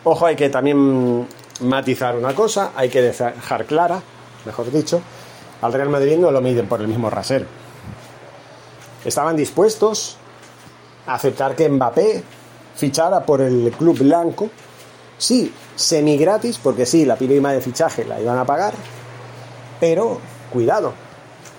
Ojo, 0.02 0.24
hay 0.24 0.36
que 0.36 0.48
también 0.48 1.28
matizar 1.60 2.16
una 2.16 2.34
cosa, 2.34 2.72
hay 2.74 2.88
que 2.88 3.02
dejar 3.02 3.66
clara, 3.66 4.00
mejor 4.46 4.72
dicho, 4.72 5.02
al 5.60 5.74
Real 5.74 5.90
Madrid 5.90 6.16
no 6.16 6.30
lo 6.30 6.40
miden 6.40 6.66
por 6.66 6.80
el 6.80 6.88
mismo 6.88 7.10
rasero. 7.10 7.44
Estaban 9.04 9.36
dispuestos 9.36 10.16
aceptar 11.06 11.56
que 11.56 11.68
Mbappé 11.68 12.22
fichara 12.76 13.24
por 13.24 13.40
el 13.40 13.72
club 13.76 13.98
blanco, 13.98 14.50
sí, 15.18 15.52
semi 15.76 16.16
gratis, 16.16 16.58
porque 16.62 16.86
sí, 16.86 17.04
la 17.04 17.16
prima 17.16 17.52
de 17.52 17.60
fichaje 17.60 18.04
la 18.04 18.20
iban 18.20 18.38
a 18.38 18.44
pagar, 18.44 18.74
pero 19.78 20.18
cuidado, 20.52 20.92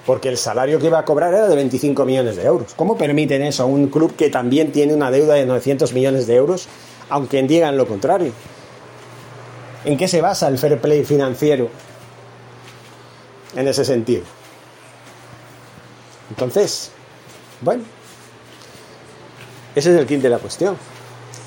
porque 0.06 0.30
el 0.30 0.38
salario 0.38 0.80
que 0.80 0.88
iba 0.88 1.00
a 1.00 1.06
cobrar 1.06 1.34
era 1.34 1.48
de 1.48 1.56
25 1.56 2.06
millones 2.06 2.36
de 2.36 2.44
euros. 2.44 2.74
¿Cómo 2.76 2.98
permiten 2.98 3.42
eso 3.44 3.64
a 3.64 3.66
un 3.66 3.88
club 3.88 4.16
que 4.16 4.30
también 4.30 4.72
tiene 4.72 4.94
una 4.94 5.12
deuda 5.12 5.36
de 5.36 5.46
900 5.46 5.94
millones 5.94 6.28
de 6.28 6.36
euros, 6.36 6.68
aunque 7.10 7.42
digan 7.44 7.78
lo 7.78 7.88
contrario? 7.88 8.34
¿En 9.86 9.98
qué 9.98 10.08
se 10.08 10.22
basa 10.22 10.48
el 10.48 10.58
fair 10.58 10.80
play 10.80 11.04
financiero 11.04 11.70
en 13.56 13.68
ese 13.68 13.84
sentido? 13.84 14.24
Entonces, 16.30 16.92
bueno, 17.62 17.84
ese 19.75 19.94
es 19.94 20.00
el 20.00 20.06
kit 20.06 20.22
de 20.22 20.30
la 20.30 20.40
cuestión. 20.40 20.78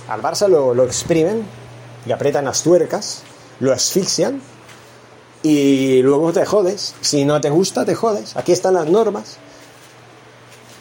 Al 0.09 0.23
Barça 0.23 0.49
lo, 0.49 0.75
lo 0.75 0.85
exprimen 0.85 1.45
y 2.07 2.13
apretan 2.13 2.45
las 2.45 2.63
tuercas, 2.63 3.23
lo 3.61 3.73
asfixian 3.73 4.41
y 5.43 6.03
luego 6.03 6.33
te 6.33 6.45
jodes. 6.45 6.95
Si 7.01 7.25
no 7.25 7.41
te 7.41 7.51
gusta, 7.51 7.85
te 7.85 7.95
jodes. 7.95 8.37
Aquí 8.37 8.53
están 8.53 8.75
las 8.75 8.89
normas. 8.89 9.37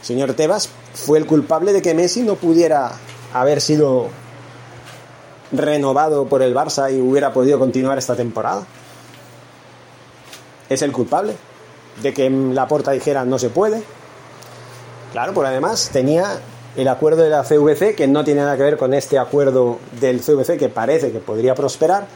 señor 0.02 0.34
Tebas 0.34 0.70
fue 0.94 1.20
el 1.20 1.26
culpable 1.26 1.74
de 1.74 1.82
que 1.82 1.94
Messi 1.94 2.22
no 2.22 2.36
pudiera 2.36 2.94
haber 3.34 3.62
sido 3.62 4.08
renovado 5.52 6.28
por 6.28 6.42
el 6.42 6.56
Barça 6.56 6.92
y 6.94 7.00
hubiera 7.00 7.34
podido 7.34 7.60
continuar 7.60 7.98
esta 7.98 8.16
temporada. 8.16 8.66
Es 10.70 10.82
el 10.82 10.92
culpable 10.92 11.36
de 12.02 12.14
que 12.14 12.30
la 12.30 12.68
porta 12.68 12.92
dijera 12.92 13.26
no 13.26 13.38
se 13.38 13.50
puede. 13.50 13.84
Claro, 15.12 15.34
por 15.34 15.46
además 15.46 15.90
tenía 15.92 16.40
el 16.76 16.88
acuerdo 16.88 17.24
de 17.24 17.30
la 17.30 17.44
CVC, 17.44 17.96
que 17.96 18.08
no 18.08 18.24
tiene 18.24 18.42
nada 18.42 18.58
que 18.58 18.64
ver 18.64 18.78
con 18.78 18.94
este 18.94 19.20
acuerdo 19.20 19.80
del 20.00 20.22
CVC 20.22 20.58
que 20.58 20.70
parece 20.70 21.12
que 21.12 21.20
podría 21.20 21.54
prosperar, 21.54 22.08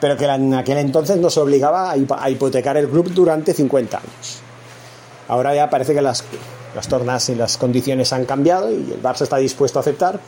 pero 0.00 0.16
que 0.16 0.24
en 0.24 0.54
aquel 0.54 0.78
entonces 0.78 1.18
nos 1.18 1.36
obligaba 1.38 1.92
a 1.92 2.30
hipotecar 2.30 2.76
el 2.76 2.88
club 2.88 3.12
durante 3.12 3.54
50 3.54 3.98
años. 3.98 4.40
Ahora 5.28 5.54
ya 5.54 5.70
parece 5.70 5.94
que 5.94 6.02
las, 6.02 6.24
las 6.74 6.88
tornas 6.88 7.28
y 7.28 7.36
las 7.36 7.56
condiciones 7.56 8.12
han 8.12 8.24
cambiado 8.24 8.70
y 8.70 8.92
el 8.92 9.02
Barça 9.02 9.22
está 9.22 9.36
dispuesto 9.36 9.78
a 9.78 9.82
aceptar, 9.82 10.18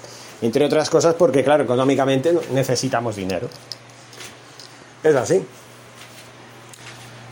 entre 0.40 0.64
otras 0.64 0.88
cosas 0.88 1.14
porque, 1.14 1.42
claro, 1.42 1.64
económicamente 1.64 2.32
necesitamos 2.52 3.16
dinero. 3.16 3.48
Es 5.02 5.16
así. 5.16 5.44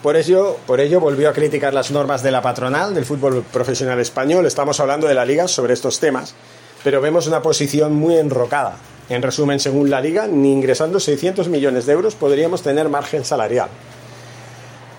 Por 0.03 0.17
ello, 0.17 0.57
por 0.67 0.81
ello 0.81 0.99
volvió 0.99 1.29
a 1.29 1.33
criticar 1.33 1.73
las 1.73 1.93
normas 1.93 2.25
de 2.25 2.33
la 2.33 2.43
patronal 2.43 2.93
del 2.93 3.05
fútbol 3.05 3.45
profesional 3.53 4.01
español. 4.01 4.47
Estamos 4.47 4.81
hablando 4.81 5.07
de 5.07 5.15
la 5.15 5.25
liga 5.25 5.47
sobre 5.47 5.75
estos 5.75 6.01
temas, 6.01 6.35
pero 6.83 7.01
vemos 7.01 7.29
una 7.29 7.41
posición 7.41 7.95
muy 7.95 8.17
enrocada. 8.17 8.79
En 9.09 9.23
resumen, 9.23 9.61
según 9.61 9.91
la 9.91 10.01
liga, 10.01 10.27
ni 10.27 10.53
ingresando 10.53 10.99
600 10.99 11.47
millones 11.47 11.87
de 11.87 11.93
euros 11.93 12.17
podríamos 12.17 12.63
tener 12.63 12.89
margen 12.89 13.25
salarial. 13.25 13.69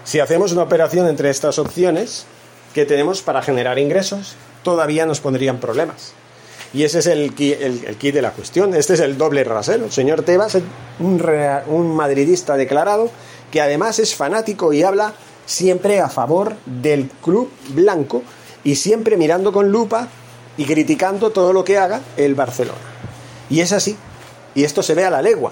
Si 0.05 0.21
hacemos 0.21 0.53
una 0.53 0.63
operación 0.63 1.07
entre 1.09 1.29
estas 1.29 1.59
opciones 1.59 2.25
que 2.73 2.85
tenemos 2.85 3.21
para 3.21 3.41
generar 3.41 3.79
ingresos, 3.79 4.35
todavía 4.63 5.05
nos 5.05 5.19
pondrían 5.19 5.59
problemas. 5.59 6.13
Y 6.73 6.83
ese 6.83 6.99
es 6.99 7.07
el, 7.07 7.33
el, 7.37 7.83
el 7.85 7.95
kit 7.97 8.15
de 8.15 8.21
la 8.21 8.31
cuestión. 8.31 8.73
Este 8.73 8.93
es 8.93 9.01
el 9.01 9.17
doble 9.17 9.43
rasero. 9.43 9.85
El 9.85 9.91
señor 9.91 10.23
Tebas 10.23 10.57
un 10.99 11.95
madridista 11.95 12.55
declarado 12.55 13.11
que 13.53 13.61
además 13.61 13.99
es 13.99 14.15
fanático 14.15 14.73
y 14.73 14.81
habla 14.81 15.13
siempre 15.45 15.99
a 15.99 16.09
favor 16.09 16.55
del 16.65 17.07
club 17.21 17.51
blanco 17.69 18.23
y 18.63 18.77
siempre 18.77 19.15
mirando 19.15 19.53
con 19.53 19.71
lupa 19.71 20.07
y 20.57 20.65
criticando 20.65 21.29
todo 21.29 21.53
lo 21.53 21.63
que 21.63 21.77
haga 21.77 22.01
el 22.17 22.33
Barcelona. 22.33 22.79
Y 23.51 23.59
es 23.59 23.71
así. 23.71 23.95
Y 24.55 24.63
esto 24.63 24.81
se 24.81 24.95
ve 24.95 25.05
a 25.05 25.11
la 25.11 25.21
legua. 25.21 25.51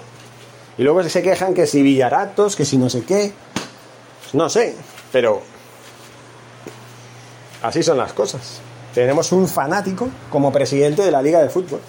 Y 0.80 0.82
luego 0.82 1.04
se 1.04 1.22
quejan 1.22 1.54
que 1.54 1.68
si 1.68 1.84
Villaratos, 1.84 2.56
que 2.56 2.66
si 2.66 2.80
no 2.80 2.90
sé 2.90 3.04
qué. 3.04 3.34
No 4.34 4.50
sé, 4.50 4.74
pero 5.12 5.44
así 7.62 7.84
son 7.84 8.00
las 8.00 8.14
cosas. 8.14 8.62
Tenemos 8.96 9.32
un 9.32 9.48
fanático 9.48 10.10
como 10.32 10.52
presidente 10.52 11.04
de 11.04 11.12
la 11.12 11.22
Liga 11.22 11.40
de 11.40 11.50
Fútbol. 11.50 11.82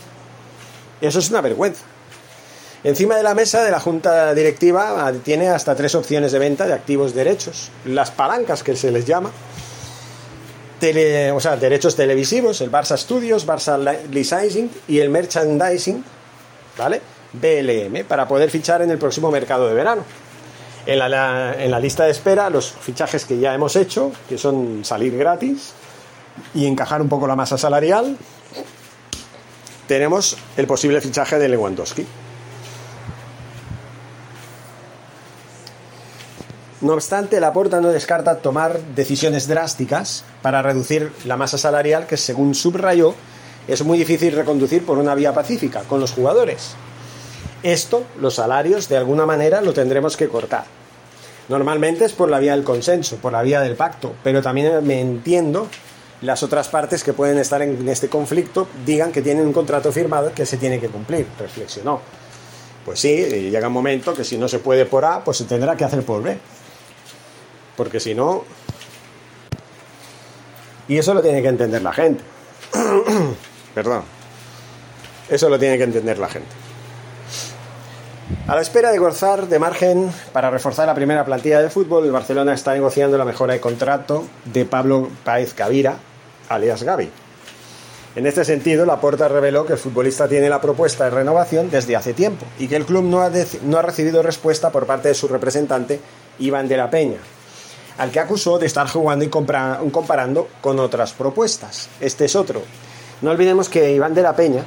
Eso 1.00 1.21
es 1.21 1.31
una 1.31 1.40
vergüenza. 1.40 1.85
Encima 2.85 3.17
de 3.17 3.23
la 3.23 3.35
mesa 3.35 3.62
de 3.62 3.71
la 3.71 3.79
junta 3.79 4.35
directiva 4.35 5.07
ah, 5.07 5.12
tiene 5.12 5.49
hasta 5.49 5.77
tres 5.77 5.95
opciones 5.95 6.33
de 6.33 6.41
venta 6.41 6.67
de 6.67 6.73
activos 6.73 7.15
derechos. 7.15 7.71
Las 7.85 8.11
palancas 8.11 8.65
que 8.65 8.75
se 8.75 8.91
les 8.91 9.05
llama. 9.05 9.31
o 9.31 11.41
sea, 11.41 11.57
derechos 11.57 11.95
televisivos, 11.95 12.61
el 12.61 12.73
Barça 12.73 12.99
Studios, 12.99 13.47
Barça 13.47 13.79
Licensing 14.11 14.69
y 14.89 14.99
el 14.99 15.11
Merchandising, 15.11 16.05
¿vale? 16.77 17.01
BLM, 17.35 18.05
para 18.05 18.27
poder 18.27 18.51
fichar 18.51 18.83
en 18.83 18.91
el 18.91 18.99
próximo 18.99 19.31
mercado 19.31 19.69
de 19.69 19.75
verano. 19.75 20.03
En 20.85 20.99
la 20.99 21.79
lista 21.79 22.05
de 22.05 22.11
espera, 22.11 22.51
los 22.51 22.73
fichajes 22.73 23.25
que 23.25 23.39
ya 23.39 23.55
hemos 23.55 23.77
hecho, 23.77 24.11
que 24.29 24.37
son 24.37 24.85
salir 24.85 25.17
gratis 25.17 25.73
y 26.53 26.67
encajar 26.67 27.01
un 27.01 27.09
poco 27.09 27.29
la 27.29 27.37
masa 27.37 27.57
salarial, 27.57 28.17
tenemos 29.87 30.37
el 30.57 30.67
posible 30.67 31.01
fichaje 31.01 31.39
de 31.39 31.49
Lewandowski. 31.49 32.05
No 36.83 36.95
obstante, 36.95 37.39
la 37.39 37.53
Porta 37.53 37.81
no 37.81 37.91
descarta 37.91 38.39
tomar 38.39 38.81
decisiones 38.97 39.47
drásticas 39.47 40.25
para 40.43 40.62
reducir 40.62 41.12
la 41.25 41.37
masa 41.37 41.57
salarial 41.57 42.09
que, 42.09 42.17
según 42.17 42.57
subrayó, 42.57 43.15
es 43.69 43.85
muy 43.85 43.99
difícil 43.99 44.35
reconducir 44.35 44.85
por 44.85 44.99
una 44.99 45.15
vía 45.15 45.33
pacífica 45.33 45.83
con 45.83 46.01
los 46.01 46.11
jugadores. 46.11 46.73
Esto, 47.62 48.03
los 48.21 48.35
salarios, 48.35 48.89
de 48.89 48.97
alguna 48.97 49.27
manera 49.27 49.61
lo 49.61 49.73
tendremos 49.73 50.17
que 50.17 50.29
cortar. 50.29 50.65
Normalmente 51.49 52.05
es 52.05 52.15
por 52.15 52.29
la 52.29 52.41
vía 52.41 52.57
del 52.57 52.65
consenso, 52.65 53.15
por 53.17 53.31
la 53.31 53.43
vía 53.43 53.61
del 53.61 53.77
pacto, 53.77 54.15
pero 54.25 54.43
también 54.43 54.85
me 54.85 55.01
entiendo 55.01 55.69
las 56.21 56.43
otras 56.43 56.69
partes 56.69 57.05
que 57.05 57.12
pueden 57.12 57.39
estar 57.39 57.62
en 57.62 57.89
este 57.89 58.09
conflicto 58.09 58.67
digan 58.85 59.12
que 59.12 59.23
tienen 59.23 59.47
un 59.47 59.53
contrato 59.53 59.93
firmado 59.93 60.33
que 60.35 60.47
se 60.47 60.57
tiene 60.57 60.81
que 60.81 60.89
cumplir, 60.89 61.27
reflexionó. 61.39 62.01
Pues 62.85 62.99
sí, 62.99 63.15
llega 63.51 63.69
un 63.69 63.73
momento 63.73 64.15
que 64.15 64.25
si 64.25 64.37
no 64.37 64.49
se 64.49 64.59
puede 64.59 64.85
por 64.85 65.05
A, 65.05 65.23
pues 65.23 65.37
se 65.37 65.45
tendrá 65.45 65.77
que 65.77 65.85
hacer 65.85 66.05
por 66.05 66.23
B. 66.23 66.37
Porque 67.76 68.00
si 68.00 68.14
no... 68.14 68.45
Y 70.88 70.99
eso 70.99 71.14
lo 71.14 71.23
tiene 71.23 71.43
que 71.43 71.49
entender 71.49 71.83
la 71.83 71.93
gente. 71.93 72.23
Perdón. 73.75 74.02
Eso 75.29 75.49
lo 75.49 75.59
tiene 75.59 75.79
que 75.79 75.85
entender 75.85 76.19
la 76.19 76.29
gente. 76.29 76.50
A 78.47 78.55
la 78.55 78.61
espera 78.61 78.91
de 78.91 78.99
gozar 78.99 79.47
de 79.47 79.59
margen 79.59 80.11
para 80.33 80.50
reforzar 80.50 80.87
la 80.87 80.95
primera 80.95 81.25
plantilla 81.25 81.61
de 81.61 81.71
fútbol, 81.71 82.05
el 82.05 82.12
Barcelona 82.12 82.55
está 82.55 82.73
negociando 82.75 83.17
la 83.17 83.25
mejora 83.25 83.55
de 83.55 83.61
contrato 83.61 84.25
de 84.45 84.64
Pablo 84.64 85.09
Paez 85.25 85.55
Cavira, 85.55 85.97
alias 86.49 86.83
Gaby. 86.83 87.11
En 88.14 88.26
este 88.26 88.45
sentido, 88.45 88.85
Laporta 88.85 89.29
reveló 89.29 89.64
que 89.64 89.75
el 89.75 89.79
futbolista 89.79 90.29
tiene 90.29 90.50
la 90.50 90.61
propuesta 90.61 91.05
de 91.05 91.11
renovación 91.11 91.71
desde 91.71 91.97
hace 91.97 92.12
tiempo 92.12 92.45
y 92.59 92.69
que 92.69 92.76
el 92.76 92.85
club 92.85 93.05
no 93.05 93.23
ha, 93.23 93.31
no 93.62 93.79
ha 93.79 93.83
recibido 93.83 94.23
respuesta 94.23 94.71
por 94.71 94.87
parte 94.87 95.09
de 95.09 95.14
su 95.14 95.29
representante, 95.29 96.00
Iván 96.38 96.69
de 96.69 96.76
la 96.76 96.91
Peña, 96.91 97.19
al 97.99 98.11
que 98.11 98.21
acusó 98.21 98.59
de 98.59 98.67
estar 98.67 98.89
jugando 98.89 99.25
y 99.25 99.29
comparando 99.29 100.49
con 100.61 100.79
otras 100.79 101.13
propuestas. 101.13 101.89
Este 102.01 102.25
es 102.25 102.37
otro. 102.37 102.63
No 103.21 103.31
olvidemos 103.31 103.69
que 103.69 103.93
Iván 103.93 104.15
de 104.15 104.23
la 104.23 104.35
Peña 104.35 104.65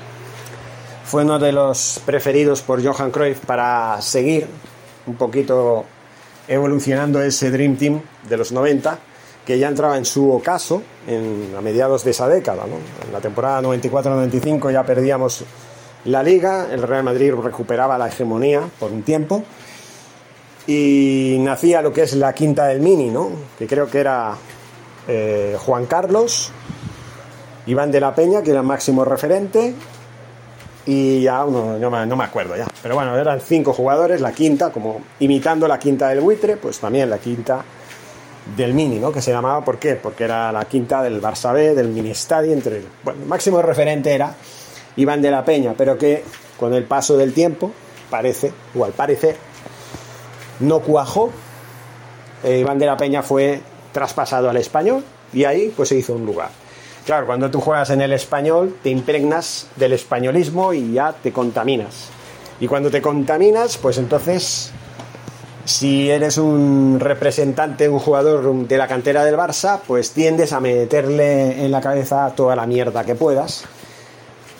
fue 1.05 1.23
uno 1.23 1.37
de 1.39 1.51
los 1.51 2.01
preferidos 2.05 2.61
por 2.61 2.83
Johan 2.83 3.11
Cruyff 3.11 3.39
para 3.45 4.01
seguir 4.01 4.47
un 5.07 5.15
poquito 5.15 5.85
evolucionando 6.47 7.21
ese 7.21 7.51
Dream 7.51 7.75
Team 7.77 8.01
de 8.27 8.37
los 8.37 8.51
90, 8.51 8.97
que 9.45 9.59
ya 9.59 9.67
entraba 9.67 9.97
en 9.97 10.05
su 10.05 10.31
ocaso 10.31 10.81
en, 11.07 11.53
a 11.57 11.61
mediados 11.61 12.03
de 12.03 12.11
esa 12.11 12.27
década. 12.27 12.63
En 12.65 13.13
la 13.13 13.19
temporada 13.19 13.61
94-95 13.61 14.71
ya 14.71 14.83
perdíamos 14.83 15.43
la 16.05 16.23
liga, 16.23 16.67
el 16.71 16.81
Real 16.83 17.03
Madrid 17.03 17.33
recuperaba 17.33 17.97
la 17.97 18.07
hegemonía 18.07 18.61
por 18.79 18.91
un 18.91 19.03
tiempo 19.03 19.43
y 20.67 21.37
nacía 21.39 21.81
lo 21.81 21.93
que 21.93 22.03
es 22.03 22.13
la 22.13 22.33
quinta 22.33 22.67
del 22.67 22.79
Mini, 22.79 23.09
¿no? 23.09 23.29
que 23.57 23.67
creo 23.67 23.87
que 23.89 23.99
era 23.99 24.35
eh, 25.07 25.55
Juan 25.59 25.85
Carlos, 25.85 26.51
Iván 27.67 27.91
de 27.91 27.99
la 27.99 28.13
Peña, 28.15 28.41
que 28.41 28.51
era 28.51 28.61
el 28.61 28.65
máximo 28.65 29.05
referente, 29.05 29.73
y 30.85 31.21
ya 31.21 31.43
uno, 31.45 31.77
no 31.79 32.15
me, 32.15 32.23
acuerdo 32.23 32.55
ya. 32.55 32.67
Pero 32.81 32.95
bueno, 32.95 33.17
eran 33.17 33.39
cinco 33.41 33.73
jugadores, 33.73 34.21
la 34.21 34.31
quinta, 34.31 34.71
como 34.71 35.01
imitando 35.19 35.67
la 35.67 35.79
quinta 35.79 36.09
del 36.09 36.21
buitre, 36.21 36.57
pues 36.57 36.79
también 36.79 37.09
la 37.09 37.17
quinta 37.17 37.63
del 38.55 38.73
Mini, 38.75 38.99
¿no? 38.99 39.11
Que 39.11 39.21
se 39.21 39.31
llamaba, 39.31 39.65
¿por 39.65 39.79
qué? 39.79 39.95
Porque 39.95 40.23
era 40.25 40.51
la 40.51 40.65
quinta 40.65 41.01
del 41.01 41.19
Barça 41.19 41.53
B, 41.53 41.73
del 41.73 41.87
Mini 41.87 42.11
Estadio, 42.11 42.53
entre... 42.53 42.83
Bueno, 43.03 43.21
el 43.23 43.27
máximo 43.27 43.61
referente 43.61 44.13
era 44.13 44.35
Iván 44.97 45.21
de 45.23 45.31
la 45.31 45.43
Peña, 45.43 45.73
pero 45.75 45.97
que 45.97 46.23
con 46.59 46.73
el 46.75 46.83
paso 46.83 47.17
del 47.17 47.33
tiempo, 47.33 47.71
parece, 48.11 48.53
o 48.75 48.85
al 48.85 48.91
parecer, 48.91 49.35
no 50.59 50.79
cuajó. 50.79 51.31
Eh, 52.43 52.59
Iván 52.59 52.79
de 52.79 52.85
la 52.85 52.97
Peña 52.97 53.21
fue 53.21 53.61
traspasado 53.91 54.49
al 54.49 54.57
español 54.57 55.03
y 55.33 55.45
ahí 55.45 55.73
pues 55.75 55.89
se 55.89 55.95
hizo 55.95 56.13
un 56.13 56.25
lugar. 56.25 56.49
Claro, 57.05 57.27
cuando 57.27 57.51
tú 57.51 57.61
juegas 57.61 57.91
en 57.91 58.01
el 58.01 58.13
español, 58.13 58.77
te 58.81 58.89
impregnas 58.89 59.67
del 59.75 59.93
españolismo 59.93 60.73
y 60.73 60.93
ya 60.93 61.13
te 61.13 61.31
contaminas. 61.31 62.09
Y 62.59 62.67
cuando 62.67 62.89
te 62.89 63.01
contaminas, 63.01 63.77
pues 63.77 63.99
entonces, 63.99 64.71
si 65.65 66.09
eres 66.09 66.37
un 66.39 66.97
representante, 66.99 67.87
un 67.89 67.99
jugador 67.99 68.67
de 68.67 68.77
la 68.77 68.87
cantera 68.87 69.23
del 69.23 69.35
Barça, 69.35 69.81
pues 69.85 70.11
tiendes 70.11 70.51
a 70.51 70.59
meterle 70.59 71.63
en 71.63 71.71
la 71.71 71.81
cabeza 71.81 72.33
toda 72.35 72.55
la 72.55 72.65
mierda 72.65 73.03
que 73.03 73.13
puedas. 73.13 73.65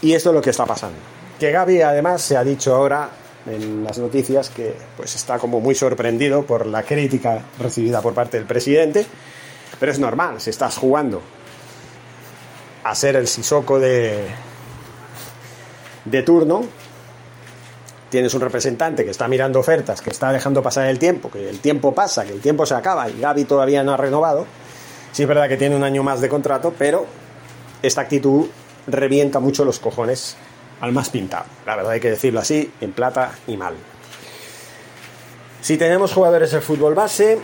Y 0.03 0.13
esto 0.13 0.29
es 0.29 0.35
lo 0.35 0.41
que 0.41 0.51
está 0.51 0.65
pasando. 0.65 0.97
Que 1.39 1.51
Gaby 1.51 1.81
además 1.81 2.21
se 2.21 2.37
ha 2.37 2.43
dicho 2.43 2.75
ahora 2.75 3.09
en 3.45 3.83
las 3.83 3.97
noticias 3.97 4.49
que 4.49 4.75
pues 4.97 5.15
está 5.15 5.39
como 5.39 5.59
muy 5.59 5.75
sorprendido 5.75 6.43
por 6.45 6.65
la 6.65 6.83
crítica 6.83 7.41
recibida 7.59 8.01
por 8.01 8.13
parte 8.13 8.37
del 8.37 8.45
presidente, 8.45 9.05
pero 9.79 9.91
es 9.91 9.99
normal, 9.99 10.41
si 10.41 10.49
estás 10.49 10.77
jugando 10.77 11.21
a 12.83 12.95
ser 12.95 13.15
el 13.15 13.27
sisoco 13.27 13.79
de, 13.79 14.25
de 16.05 16.23
turno, 16.23 16.63
tienes 18.09 18.33
un 18.33 18.41
representante 18.41 19.03
que 19.03 19.11
está 19.11 19.27
mirando 19.27 19.59
ofertas, 19.59 20.01
que 20.01 20.09
está 20.09 20.31
dejando 20.31 20.61
pasar 20.61 20.87
el 20.87 20.99
tiempo, 20.99 21.29
que 21.29 21.49
el 21.49 21.59
tiempo 21.59 21.93
pasa, 21.93 22.25
que 22.25 22.31
el 22.31 22.41
tiempo 22.41 22.65
se 22.65 22.75
acaba 22.75 23.09
y 23.09 23.19
Gaby 23.19 23.45
todavía 23.45 23.83
no 23.83 23.93
ha 23.93 23.97
renovado. 23.97 24.45
Sí 25.11 25.23
es 25.23 25.27
verdad 25.27 25.47
que 25.47 25.57
tiene 25.57 25.75
un 25.75 25.83
año 25.83 26.03
más 26.03 26.21
de 26.21 26.29
contrato, 26.29 26.73
pero 26.77 27.05
esta 27.81 28.01
actitud 28.01 28.47
revienta 28.87 29.39
mucho 29.39 29.65
los 29.65 29.79
cojones 29.79 30.37
al 30.81 30.91
más 30.91 31.09
pintado. 31.09 31.45
La 31.65 31.75
verdad 31.75 31.93
hay 31.93 31.99
que 31.99 32.09
decirlo 32.09 32.39
así, 32.39 32.71
en 32.81 32.91
plata 32.91 33.31
y 33.47 33.57
mal. 33.57 33.75
Si 35.61 35.77
tenemos 35.77 36.13
jugadores 36.13 36.51
de 36.51 36.61
fútbol 36.61 36.93
base, 36.93 37.39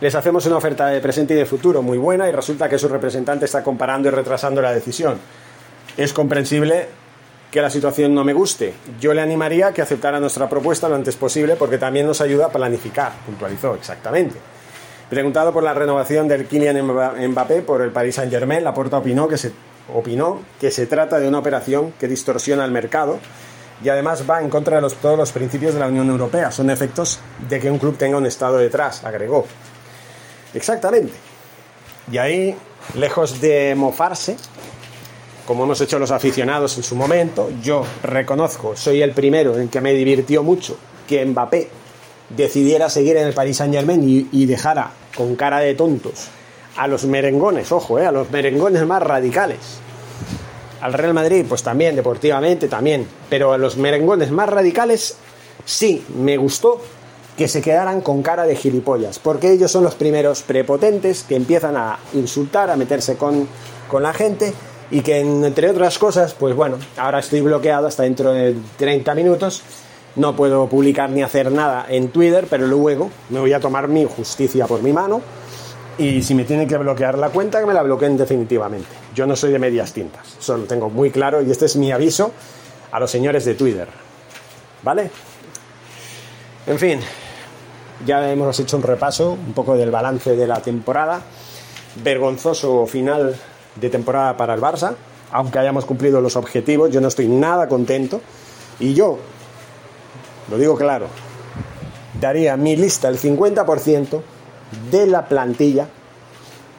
les 0.00 0.14
hacemos 0.14 0.46
una 0.46 0.56
oferta 0.56 0.86
de 0.86 1.00
presente 1.00 1.34
y 1.34 1.36
de 1.36 1.46
futuro 1.46 1.82
muy 1.82 1.98
buena 1.98 2.28
y 2.28 2.32
resulta 2.32 2.68
que 2.68 2.78
su 2.78 2.88
representante 2.88 3.46
está 3.46 3.64
comparando 3.64 4.08
y 4.08 4.12
retrasando 4.12 4.62
la 4.62 4.72
decisión. 4.72 5.18
Es 5.96 6.12
comprensible 6.12 6.86
que 7.50 7.60
la 7.60 7.70
situación 7.70 8.14
no 8.14 8.22
me 8.24 8.32
guste. 8.32 8.74
Yo 9.00 9.14
le 9.14 9.20
animaría 9.20 9.72
que 9.72 9.82
aceptara 9.82 10.20
nuestra 10.20 10.48
propuesta 10.48 10.88
lo 10.88 10.94
antes 10.94 11.16
posible 11.16 11.56
porque 11.56 11.78
también 11.78 12.06
nos 12.06 12.20
ayuda 12.20 12.46
a 12.46 12.50
planificar, 12.50 13.12
puntualizó 13.26 13.74
exactamente. 13.74 14.36
Preguntado 15.10 15.52
por 15.52 15.62
la 15.62 15.72
renovación 15.72 16.28
del 16.28 16.46
Kylian 16.46 16.84
Mbappé 17.30 17.62
por 17.62 17.80
el 17.80 17.90
Paris 17.90 18.16
Saint-Germain, 18.16 18.62
Laporta 18.62 18.98
opinó 18.98 19.26
que 19.26 19.38
se 19.38 19.52
opinó 19.94 20.40
que 20.60 20.70
se 20.70 20.86
trata 20.86 21.18
de 21.18 21.28
una 21.28 21.38
operación 21.38 21.92
que 21.98 22.08
distorsiona 22.08 22.64
el 22.64 22.70
mercado 22.70 23.18
y 23.82 23.88
además 23.88 24.24
va 24.28 24.40
en 24.40 24.50
contra 24.50 24.80
de 24.80 24.90
todos 24.90 25.16
los 25.16 25.32
principios 25.32 25.74
de 25.74 25.80
la 25.80 25.88
Unión 25.88 26.08
Europea. 26.08 26.50
Son 26.50 26.70
efectos 26.70 27.20
de 27.48 27.60
que 27.60 27.70
un 27.70 27.78
club 27.78 27.96
tenga 27.96 28.18
un 28.18 28.26
Estado 28.26 28.58
detrás, 28.58 29.04
agregó. 29.04 29.46
Exactamente. 30.54 31.14
Y 32.10 32.18
ahí, 32.18 32.56
lejos 32.94 33.40
de 33.40 33.74
mofarse, 33.76 34.36
como 35.46 35.64
hemos 35.64 35.80
hecho 35.80 35.98
los 35.98 36.10
aficionados 36.10 36.76
en 36.76 36.82
su 36.82 36.96
momento, 36.96 37.50
yo 37.62 37.84
reconozco, 38.02 38.76
soy 38.76 39.02
el 39.02 39.12
primero 39.12 39.58
en 39.58 39.68
que 39.68 39.80
me 39.80 39.92
divirtió 39.92 40.42
mucho 40.42 40.76
que 41.06 41.24
Mbappé 41.24 41.70
decidiera 42.30 42.90
seguir 42.90 43.16
en 43.16 43.26
el 43.26 43.34
Paris 43.34 43.56
Saint 43.56 43.74
Germain 43.74 44.28
y, 44.30 44.46
dejara 44.46 44.90
con 45.16 45.36
cara 45.36 45.60
de 45.60 45.74
tontos 45.74 46.28
a 46.78 46.86
los 46.86 47.04
merengones, 47.04 47.72
ojo, 47.72 47.98
eh, 47.98 48.06
a 48.06 48.12
los 48.12 48.30
merengones 48.30 48.86
más 48.86 49.02
radicales. 49.02 49.58
Al 50.80 50.92
Real 50.92 51.12
Madrid, 51.12 51.44
pues 51.48 51.62
también, 51.64 51.96
deportivamente 51.96 52.68
también. 52.68 53.06
Pero 53.28 53.52
a 53.52 53.58
los 53.58 53.76
merengones 53.76 54.30
más 54.30 54.48
radicales, 54.48 55.16
sí, 55.64 56.04
me 56.16 56.36
gustó 56.36 56.80
que 57.36 57.48
se 57.48 57.60
quedaran 57.60 58.00
con 58.00 58.22
cara 58.22 58.46
de 58.46 58.54
gilipollas, 58.54 59.18
porque 59.18 59.52
ellos 59.52 59.70
son 59.70 59.84
los 59.84 59.96
primeros 59.96 60.42
prepotentes 60.42 61.24
que 61.24 61.36
empiezan 61.36 61.76
a 61.76 61.98
insultar, 62.14 62.70
a 62.70 62.76
meterse 62.76 63.16
con, 63.16 63.48
con 63.88 64.02
la 64.02 64.12
gente 64.12 64.52
y 64.90 65.02
que 65.02 65.18
entre 65.18 65.70
otras 65.70 65.98
cosas, 65.98 66.34
pues 66.34 66.54
bueno, 66.54 66.78
ahora 66.96 67.20
estoy 67.20 67.40
bloqueado 67.40 67.86
hasta 67.86 68.04
dentro 68.04 68.32
de 68.32 68.56
30 68.76 69.14
minutos, 69.14 69.62
no 70.16 70.34
puedo 70.34 70.68
publicar 70.68 71.10
ni 71.10 71.22
hacer 71.22 71.52
nada 71.52 71.86
en 71.88 72.08
Twitter, 72.08 72.46
pero 72.50 72.66
luego 72.66 73.10
me 73.30 73.38
voy 73.38 73.52
a 73.52 73.60
tomar 73.60 73.86
mi 73.86 74.04
justicia 74.04 74.66
por 74.66 74.82
mi 74.82 74.92
mano 74.92 75.20
y 75.98 76.22
si 76.22 76.34
me 76.34 76.44
tienen 76.44 76.68
que 76.68 76.76
bloquear 76.76 77.18
la 77.18 77.30
cuenta, 77.30 77.58
que 77.60 77.66
me 77.66 77.74
la 77.74 77.82
bloqueen 77.82 78.16
definitivamente. 78.16 78.88
Yo 79.14 79.26
no 79.26 79.34
soy 79.34 79.50
de 79.50 79.58
medias 79.58 79.92
tintas, 79.92 80.36
solo 80.38 80.64
tengo 80.64 80.88
muy 80.88 81.10
claro 81.10 81.42
y 81.42 81.50
este 81.50 81.66
es 81.66 81.76
mi 81.76 81.90
aviso 81.90 82.32
a 82.92 83.00
los 83.00 83.10
señores 83.10 83.44
de 83.44 83.54
Twitter. 83.54 83.88
¿Vale? 84.82 85.10
En 86.66 86.78
fin, 86.78 87.00
ya 88.06 88.30
hemos 88.30 88.58
hecho 88.60 88.76
un 88.76 88.84
repaso 88.84 89.32
un 89.32 89.52
poco 89.52 89.76
del 89.76 89.90
balance 89.90 90.36
de 90.36 90.46
la 90.46 90.60
temporada. 90.60 91.20
Vergonzoso 92.02 92.86
final 92.86 93.34
de 93.74 93.90
temporada 93.90 94.36
para 94.36 94.54
el 94.54 94.60
Barça, 94.60 94.94
aunque 95.32 95.58
hayamos 95.58 95.84
cumplido 95.84 96.20
los 96.20 96.36
objetivos, 96.36 96.90
yo 96.90 97.00
no 97.00 97.08
estoy 97.08 97.26
nada 97.26 97.66
contento. 97.66 98.20
Y 98.78 98.94
yo, 98.94 99.18
lo 100.48 100.58
digo 100.58 100.76
claro, 100.76 101.06
daría 102.20 102.56
mi 102.56 102.76
lista 102.76 103.08
el 103.08 103.18
50% 103.18 104.22
de 104.90 105.06
la 105.06 105.26
plantilla 105.26 105.88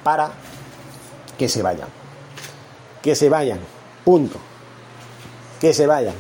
para 0.04 0.32
que 1.38 1.49
se 1.49 1.62
vayan. 1.62 1.88
Que 3.02 3.15
se 3.15 3.30
vayan. 3.30 3.60
Punto. 4.04 4.38
Que 5.60 5.73
se 5.73 5.88
vayan. 5.88 6.15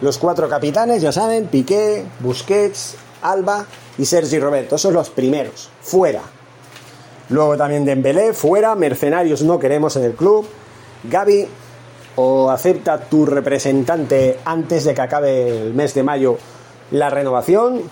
Los 0.00 0.18
cuatro 0.18 0.48
capitanes, 0.48 1.02
ya 1.02 1.12
saben, 1.12 1.46
Piqué, 1.46 2.04
Busquets, 2.20 2.96
Alba 3.22 3.66
y 3.96 4.04
Sergi 4.04 4.38
Roberto. 4.38 4.78
Son 4.78 4.94
los 4.94 5.10
primeros. 5.10 5.70
Fuera. 5.82 6.22
Luego 7.30 7.56
también 7.56 7.84
Dembélé, 7.84 8.32
fuera. 8.32 8.74
Mercenarios 8.74 9.42
no 9.42 9.58
queremos 9.58 9.96
en 9.96 10.04
el 10.04 10.14
club. 10.14 10.46
Gaby, 11.04 11.48
o 12.16 12.50
acepta 12.50 12.98
tu 12.98 13.26
representante 13.26 14.38
antes 14.44 14.84
de 14.84 14.94
que 14.94 15.00
acabe 15.00 15.62
el 15.62 15.74
mes 15.74 15.94
de 15.94 16.02
mayo 16.02 16.38
la 16.90 17.10
renovación, 17.10 17.82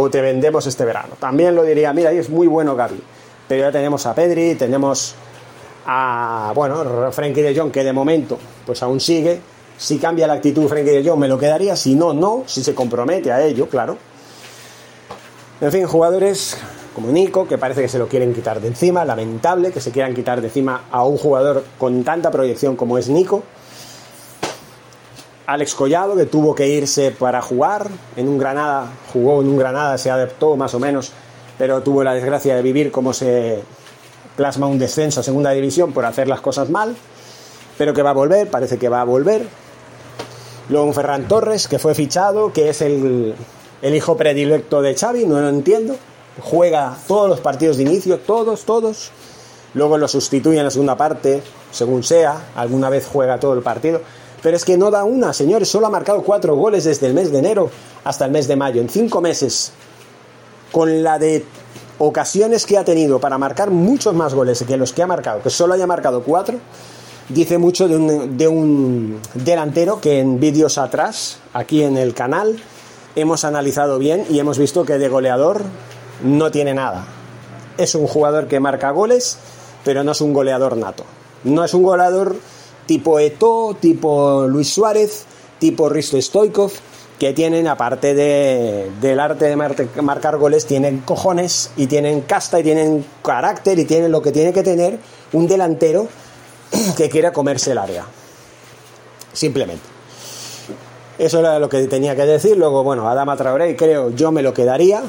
o 0.00 0.08
te 0.08 0.20
vendemos 0.20 0.64
este 0.66 0.84
verano. 0.84 1.14
También 1.18 1.56
lo 1.56 1.64
diría, 1.64 1.92
mira, 1.92 2.12
es 2.12 2.30
muy 2.30 2.46
bueno 2.46 2.76
Gaby. 2.76 3.02
Pero 3.48 3.62
ya 3.62 3.72
tenemos 3.72 4.06
a 4.06 4.14
Pedri, 4.14 4.54
tenemos 4.54 5.16
a, 5.86 6.52
bueno, 6.54 7.10
Frankie 7.10 7.42
de 7.42 7.58
Jong, 7.58 7.72
que 7.72 7.82
de 7.82 7.92
momento, 7.92 8.38
pues 8.64 8.80
aún 8.84 9.00
sigue. 9.00 9.40
Si 9.76 9.98
cambia 9.98 10.28
la 10.28 10.34
actitud 10.34 10.68
Frankie 10.68 10.90
de 10.90 11.08
Jong, 11.08 11.18
me 11.18 11.26
lo 11.26 11.36
quedaría. 11.36 11.74
Si 11.74 11.96
no, 11.96 12.12
no. 12.12 12.44
Si 12.46 12.62
se 12.62 12.76
compromete 12.76 13.32
a 13.32 13.44
ello, 13.44 13.68
claro. 13.68 13.96
En 15.60 15.72
fin, 15.72 15.84
jugadores 15.86 16.56
como 16.94 17.08
Nico, 17.08 17.48
que 17.48 17.58
parece 17.58 17.82
que 17.82 17.88
se 17.88 17.98
lo 17.98 18.06
quieren 18.06 18.32
quitar 18.32 18.60
de 18.60 18.68
encima. 18.68 19.04
Lamentable 19.04 19.72
que 19.72 19.80
se 19.80 19.90
quieran 19.90 20.14
quitar 20.14 20.40
de 20.40 20.46
encima 20.46 20.84
a 20.92 21.02
un 21.04 21.16
jugador 21.16 21.64
con 21.76 22.04
tanta 22.04 22.30
proyección 22.30 22.76
como 22.76 22.98
es 22.98 23.08
Nico. 23.08 23.42
Alex 25.48 25.74
Collado, 25.74 26.14
que 26.14 26.26
tuvo 26.26 26.54
que 26.54 26.68
irse 26.68 27.10
para 27.10 27.40
jugar 27.40 27.88
en 28.16 28.28
un 28.28 28.36
Granada, 28.36 28.92
jugó 29.14 29.40
en 29.40 29.48
un 29.48 29.56
Granada, 29.56 29.96
se 29.96 30.10
adaptó 30.10 30.56
más 30.56 30.74
o 30.74 30.78
menos, 30.78 31.12
pero 31.56 31.82
tuvo 31.82 32.04
la 32.04 32.12
desgracia 32.12 32.54
de 32.54 32.60
vivir 32.60 32.92
como 32.92 33.14
se 33.14 33.62
plasma 34.36 34.66
un 34.66 34.78
descenso 34.78 35.20
a 35.20 35.22
segunda 35.22 35.52
división 35.52 35.94
por 35.94 36.04
hacer 36.04 36.28
las 36.28 36.42
cosas 36.42 36.68
mal, 36.68 36.94
pero 37.78 37.94
que 37.94 38.02
va 38.02 38.10
a 38.10 38.12
volver, 38.12 38.50
parece 38.50 38.76
que 38.76 38.90
va 38.90 39.00
a 39.00 39.04
volver. 39.04 39.48
Luego 40.68 40.84
un 40.84 40.92
Ferran 40.92 41.26
Torres, 41.26 41.66
que 41.66 41.78
fue 41.78 41.94
fichado, 41.94 42.52
que 42.52 42.68
es 42.68 42.82
el, 42.82 43.34
el 43.80 43.94
hijo 43.94 44.18
predilecto 44.18 44.82
de 44.82 44.94
Xavi, 44.94 45.24
no 45.24 45.40
lo 45.40 45.48
entiendo. 45.48 45.96
Juega 46.42 46.94
todos 47.06 47.26
los 47.26 47.40
partidos 47.40 47.78
de 47.78 47.84
inicio, 47.84 48.18
todos, 48.18 48.64
todos. 48.64 49.12
Luego 49.72 49.96
lo 49.96 50.08
sustituye 50.08 50.58
en 50.58 50.64
la 50.64 50.70
segunda 50.70 50.98
parte, 50.98 51.42
según 51.72 52.02
sea. 52.02 52.50
Alguna 52.54 52.90
vez 52.90 53.08
juega 53.10 53.40
todo 53.40 53.54
el 53.54 53.62
partido. 53.62 54.02
Pero 54.42 54.56
es 54.56 54.64
que 54.64 54.76
no 54.76 54.90
da 54.90 55.04
una, 55.04 55.32
señores. 55.32 55.68
Solo 55.68 55.86
ha 55.86 55.90
marcado 55.90 56.22
cuatro 56.22 56.56
goles 56.56 56.84
desde 56.84 57.06
el 57.06 57.14
mes 57.14 57.32
de 57.32 57.38
enero 57.38 57.70
hasta 58.04 58.24
el 58.24 58.30
mes 58.30 58.46
de 58.48 58.56
mayo. 58.56 58.80
En 58.80 58.88
cinco 58.88 59.20
meses. 59.20 59.72
Con 60.70 61.02
la 61.02 61.18
de 61.18 61.44
ocasiones 61.98 62.66
que 62.66 62.78
ha 62.78 62.84
tenido 62.84 63.18
para 63.18 63.38
marcar 63.38 63.70
muchos 63.70 64.14
más 64.14 64.34
goles 64.34 64.64
que 64.66 64.76
los 64.76 64.92
que 64.92 65.02
ha 65.02 65.06
marcado, 65.06 65.42
que 65.42 65.50
solo 65.50 65.74
haya 65.74 65.86
marcado 65.86 66.22
cuatro, 66.22 66.58
dice 67.28 67.58
mucho 67.58 67.88
de 67.88 67.96
un, 67.96 68.36
de 68.36 68.48
un 68.48 69.20
delantero 69.34 70.00
que 70.00 70.20
en 70.20 70.38
vídeos 70.38 70.78
atrás, 70.78 71.38
aquí 71.52 71.82
en 71.82 71.96
el 71.96 72.14
canal, 72.14 72.56
hemos 73.16 73.44
analizado 73.44 73.98
bien 73.98 74.24
y 74.30 74.38
hemos 74.38 74.58
visto 74.58 74.84
que 74.84 74.98
de 74.98 75.08
goleador 75.08 75.62
no 76.22 76.50
tiene 76.50 76.74
nada. 76.74 77.06
Es 77.76 77.94
un 77.94 78.06
jugador 78.06 78.46
que 78.46 78.60
marca 78.60 78.90
goles, 78.90 79.38
pero 79.84 80.04
no 80.04 80.12
es 80.12 80.20
un 80.20 80.32
goleador 80.32 80.76
nato. 80.76 81.04
No 81.44 81.64
es 81.64 81.74
un 81.74 81.82
goleador 81.82 82.36
tipo 82.88 83.20
Eto, 83.20 83.76
tipo 83.78 84.46
Luis 84.48 84.72
Suárez, 84.72 85.26
tipo 85.60 85.90
Risto 85.90 86.20
Stoikov, 86.20 86.72
que 87.18 87.34
tienen, 87.34 87.68
aparte 87.68 88.14
de, 88.14 88.90
del 89.00 89.20
arte 89.20 89.44
de 89.44 90.02
marcar 90.02 90.38
goles, 90.38 90.64
tienen 90.66 91.00
cojones 91.00 91.70
y 91.76 91.86
tienen 91.86 92.22
casta 92.22 92.58
y 92.58 92.62
tienen 92.62 93.04
carácter 93.22 93.78
y 93.78 93.84
tienen 93.84 94.10
lo 94.10 94.22
que 94.22 94.32
tiene 94.32 94.52
que 94.52 94.62
tener 94.62 94.98
un 95.32 95.46
delantero 95.46 96.08
que 96.96 97.10
quiera 97.10 97.32
comerse 97.32 97.72
el 97.72 97.78
área. 97.78 98.06
Simplemente. 99.34 99.84
Eso 101.18 101.40
era 101.40 101.58
lo 101.58 101.68
que 101.68 101.86
tenía 101.88 102.16
que 102.16 102.24
decir. 102.24 102.56
Luego, 102.56 102.82
bueno, 102.84 103.08
Adama 103.08 103.36
Traoré, 103.36 103.76
creo 103.76 104.10
yo 104.10 104.32
me 104.32 104.42
lo 104.42 104.54
quedaría, 104.54 105.02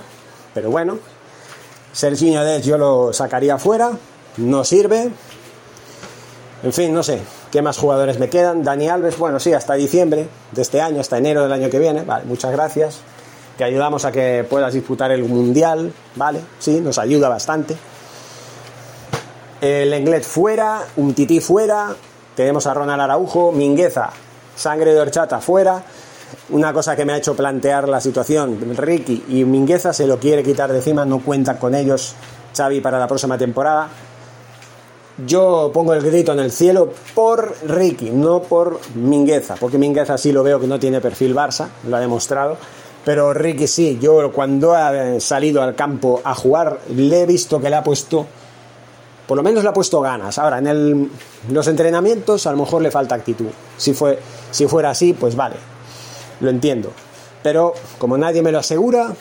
pero 0.53 0.69
bueno. 0.69 0.99
Serginho 1.93 2.43
Dez 2.43 2.65
yo 2.65 2.77
lo 2.77 3.13
sacaría 3.13 3.57
fuera, 3.57 3.91
no 4.37 4.65
sirve. 4.65 5.09
En 6.61 6.73
fin, 6.73 6.93
no 6.93 7.03
sé. 7.03 7.21
¿Qué 7.51 7.63
más 7.63 7.77
jugadores 7.79 8.19
me 8.19 8.29
quedan? 8.29 8.63
Dani 8.63 8.89
Alves, 8.89 9.17
bueno, 9.17 9.39
sí, 9.39 9.53
hasta 9.53 9.73
diciembre 9.73 10.27
de 10.51 10.61
este 10.61 10.81
año, 10.81 11.01
hasta 11.01 11.17
enero 11.17 11.41
del 11.41 11.51
año 11.51 11.69
que 11.69 11.79
viene. 11.79 12.03
Vale, 12.03 12.25
muchas 12.25 12.51
gracias. 12.51 12.99
Te 13.57 13.63
ayudamos 13.63 14.05
a 14.05 14.11
que 14.11 14.45
puedas 14.47 14.73
disputar 14.73 15.11
el 15.11 15.23
Mundial, 15.23 15.91
¿vale? 16.15 16.41
Sí, 16.59 16.79
nos 16.79 16.99
ayuda 16.99 17.27
bastante. 17.27 17.75
El 19.61 19.91
Englet 19.91 20.23
fuera, 20.23 20.83
un 20.97 21.13
Tití 21.15 21.39
fuera. 21.39 21.95
Tenemos 22.35 22.67
a 22.67 22.73
Ronald 22.73 23.01
Araujo, 23.01 23.51
Mingueza, 23.51 24.11
Sangre 24.55 24.93
de 24.93 25.01
Horchata 25.01 25.39
fuera. 25.39 25.83
Una 26.49 26.71
cosa 26.71 26.95
que 26.95 27.03
me 27.03 27.13
ha 27.13 27.17
hecho 27.17 27.35
plantear 27.35 27.89
la 27.89 27.99
situación, 27.99 28.75
Ricky 28.77 29.25
y 29.27 29.43
Mingueza 29.43 29.91
se 29.91 30.05
lo 30.05 30.19
quiere 30.19 30.43
quitar 30.43 30.71
de 30.71 30.77
encima, 30.77 31.03
no 31.03 31.19
cuentan 31.19 31.57
con 31.57 31.73
ellos 31.73 32.13
Xavi 32.55 32.79
para 32.79 32.99
la 32.99 33.07
próxima 33.07 33.37
temporada. 33.37 33.89
Yo 35.25 35.71
pongo 35.73 35.93
el 35.93 36.01
grito 36.01 36.31
en 36.33 36.39
el 36.39 36.51
cielo 36.51 36.93
por 37.13 37.55
Ricky, 37.65 38.09
no 38.09 38.41
por 38.41 38.79
Mingueza, 38.95 39.55
porque 39.59 39.77
Mingueza 39.77 40.17
sí 40.17 40.31
lo 40.31 40.43
veo 40.43 40.59
que 40.59 40.67
no 40.67 40.79
tiene 40.79 41.01
perfil 41.01 41.35
Barça, 41.35 41.67
lo 41.87 41.97
ha 41.97 41.99
demostrado. 41.99 42.57
Pero 43.03 43.33
Ricky 43.33 43.67
sí, 43.67 43.97
yo 44.01 44.31
cuando 44.31 44.75
ha 44.75 45.19
salido 45.19 45.61
al 45.61 45.75
campo 45.75 46.21
a 46.23 46.35
jugar 46.35 46.79
le 46.95 47.21
he 47.21 47.25
visto 47.25 47.59
que 47.59 47.69
le 47.69 47.75
ha 47.75 47.83
puesto, 47.83 48.27
por 49.27 49.37
lo 49.37 49.43
menos 49.43 49.63
le 49.63 49.69
ha 49.69 49.73
puesto 49.73 49.99
ganas. 50.01 50.37
Ahora, 50.37 50.59
en 50.59 50.67
el, 50.67 51.11
los 51.49 51.67
entrenamientos 51.67 52.45
a 52.45 52.51
lo 52.51 52.57
mejor 52.57 52.81
le 52.81 52.91
falta 52.91 53.15
actitud. 53.15 53.49
Si, 53.77 53.93
fue, 53.93 54.19
si 54.51 54.67
fuera 54.67 54.91
así, 54.91 55.13
pues 55.13 55.35
vale, 55.35 55.55
lo 56.39 56.49
entiendo. 56.49 56.91
Pero 57.41 57.73
como 57.97 58.17
nadie 58.17 58.41
me 58.41 58.51
lo 58.51 58.59
asegura, 58.59 59.13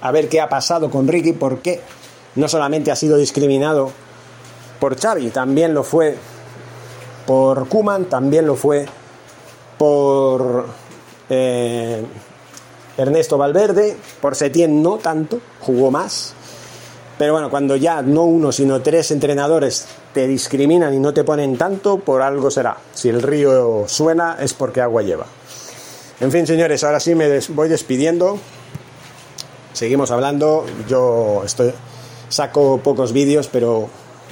a 0.00 0.12
ver 0.12 0.28
qué 0.28 0.40
ha 0.40 0.48
pasado 0.48 0.90
con 0.90 1.08
Ricky, 1.08 1.32
porque 1.32 1.80
no 2.34 2.48
solamente 2.48 2.90
ha 2.90 2.96
sido 2.96 3.16
discriminado 3.16 3.92
por 4.78 4.98
Xavi, 4.98 5.30
también 5.30 5.74
lo 5.74 5.82
fue 5.82 6.16
por 7.26 7.68
Kuman, 7.68 8.06
también 8.06 8.46
lo 8.46 8.56
fue 8.56 8.86
por 9.76 10.66
eh, 11.28 12.02
Ernesto 12.96 13.38
Valverde, 13.38 13.96
por 14.20 14.34
Setién 14.34 14.82
no 14.82 14.96
tanto, 14.96 15.40
jugó 15.60 15.90
más. 15.90 16.34
Pero 17.18 17.32
bueno, 17.32 17.50
cuando 17.50 17.74
ya 17.76 18.00
no 18.00 18.22
uno, 18.22 18.52
sino 18.52 18.80
tres 18.80 19.10
entrenadores 19.10 19.86
te 20.14 20.26
discriminan 20.26 20.94
y 20.94 21.00
no 21.00 21.12
te 21.12 21.24
ponen 21.24 21.58
tanto, 21.58 21.98
por 21.98 22.22
algo 22.22 22.50
será. 22.50 22.76
Si 22.94 23.08
el 23.08 23.22
río 23.22 23.84
suena 23.88 24.36
es 24.40 24.54
porque 24.54 24.80
agua 24.80 25.02
lleva. 25.02 25.26
En 26.20 26.32
fin, 26.32 26.46
señores, 26.46 26.82
ahora 26.84 27.00
sí 27.00 27.14
me 27.14 27.40
voy 27.50 27.68
despidiendo. 27.68 28.38
Seguimos 29.72 30.10
hablando. 30.10 30.64
Yo 30.88 31.42
estoy 31.44 31.72
saco 32.28 32.80
pocos 32.82 33.12
vídeos, 33.12 33.48
pero 33.48 33.88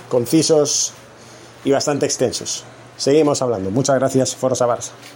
concisos 0.09 0.93
y 1.65 1.71
bastante 1.73 2.07
extensos. 2.07 2.65
Seguimos 2.97 3.43
hablando. 3.43 3.71
Muchas 3.71 3.97
gracias, 3.97 4.35
Forza 4.35 4.67
Barça. 4.67 5.16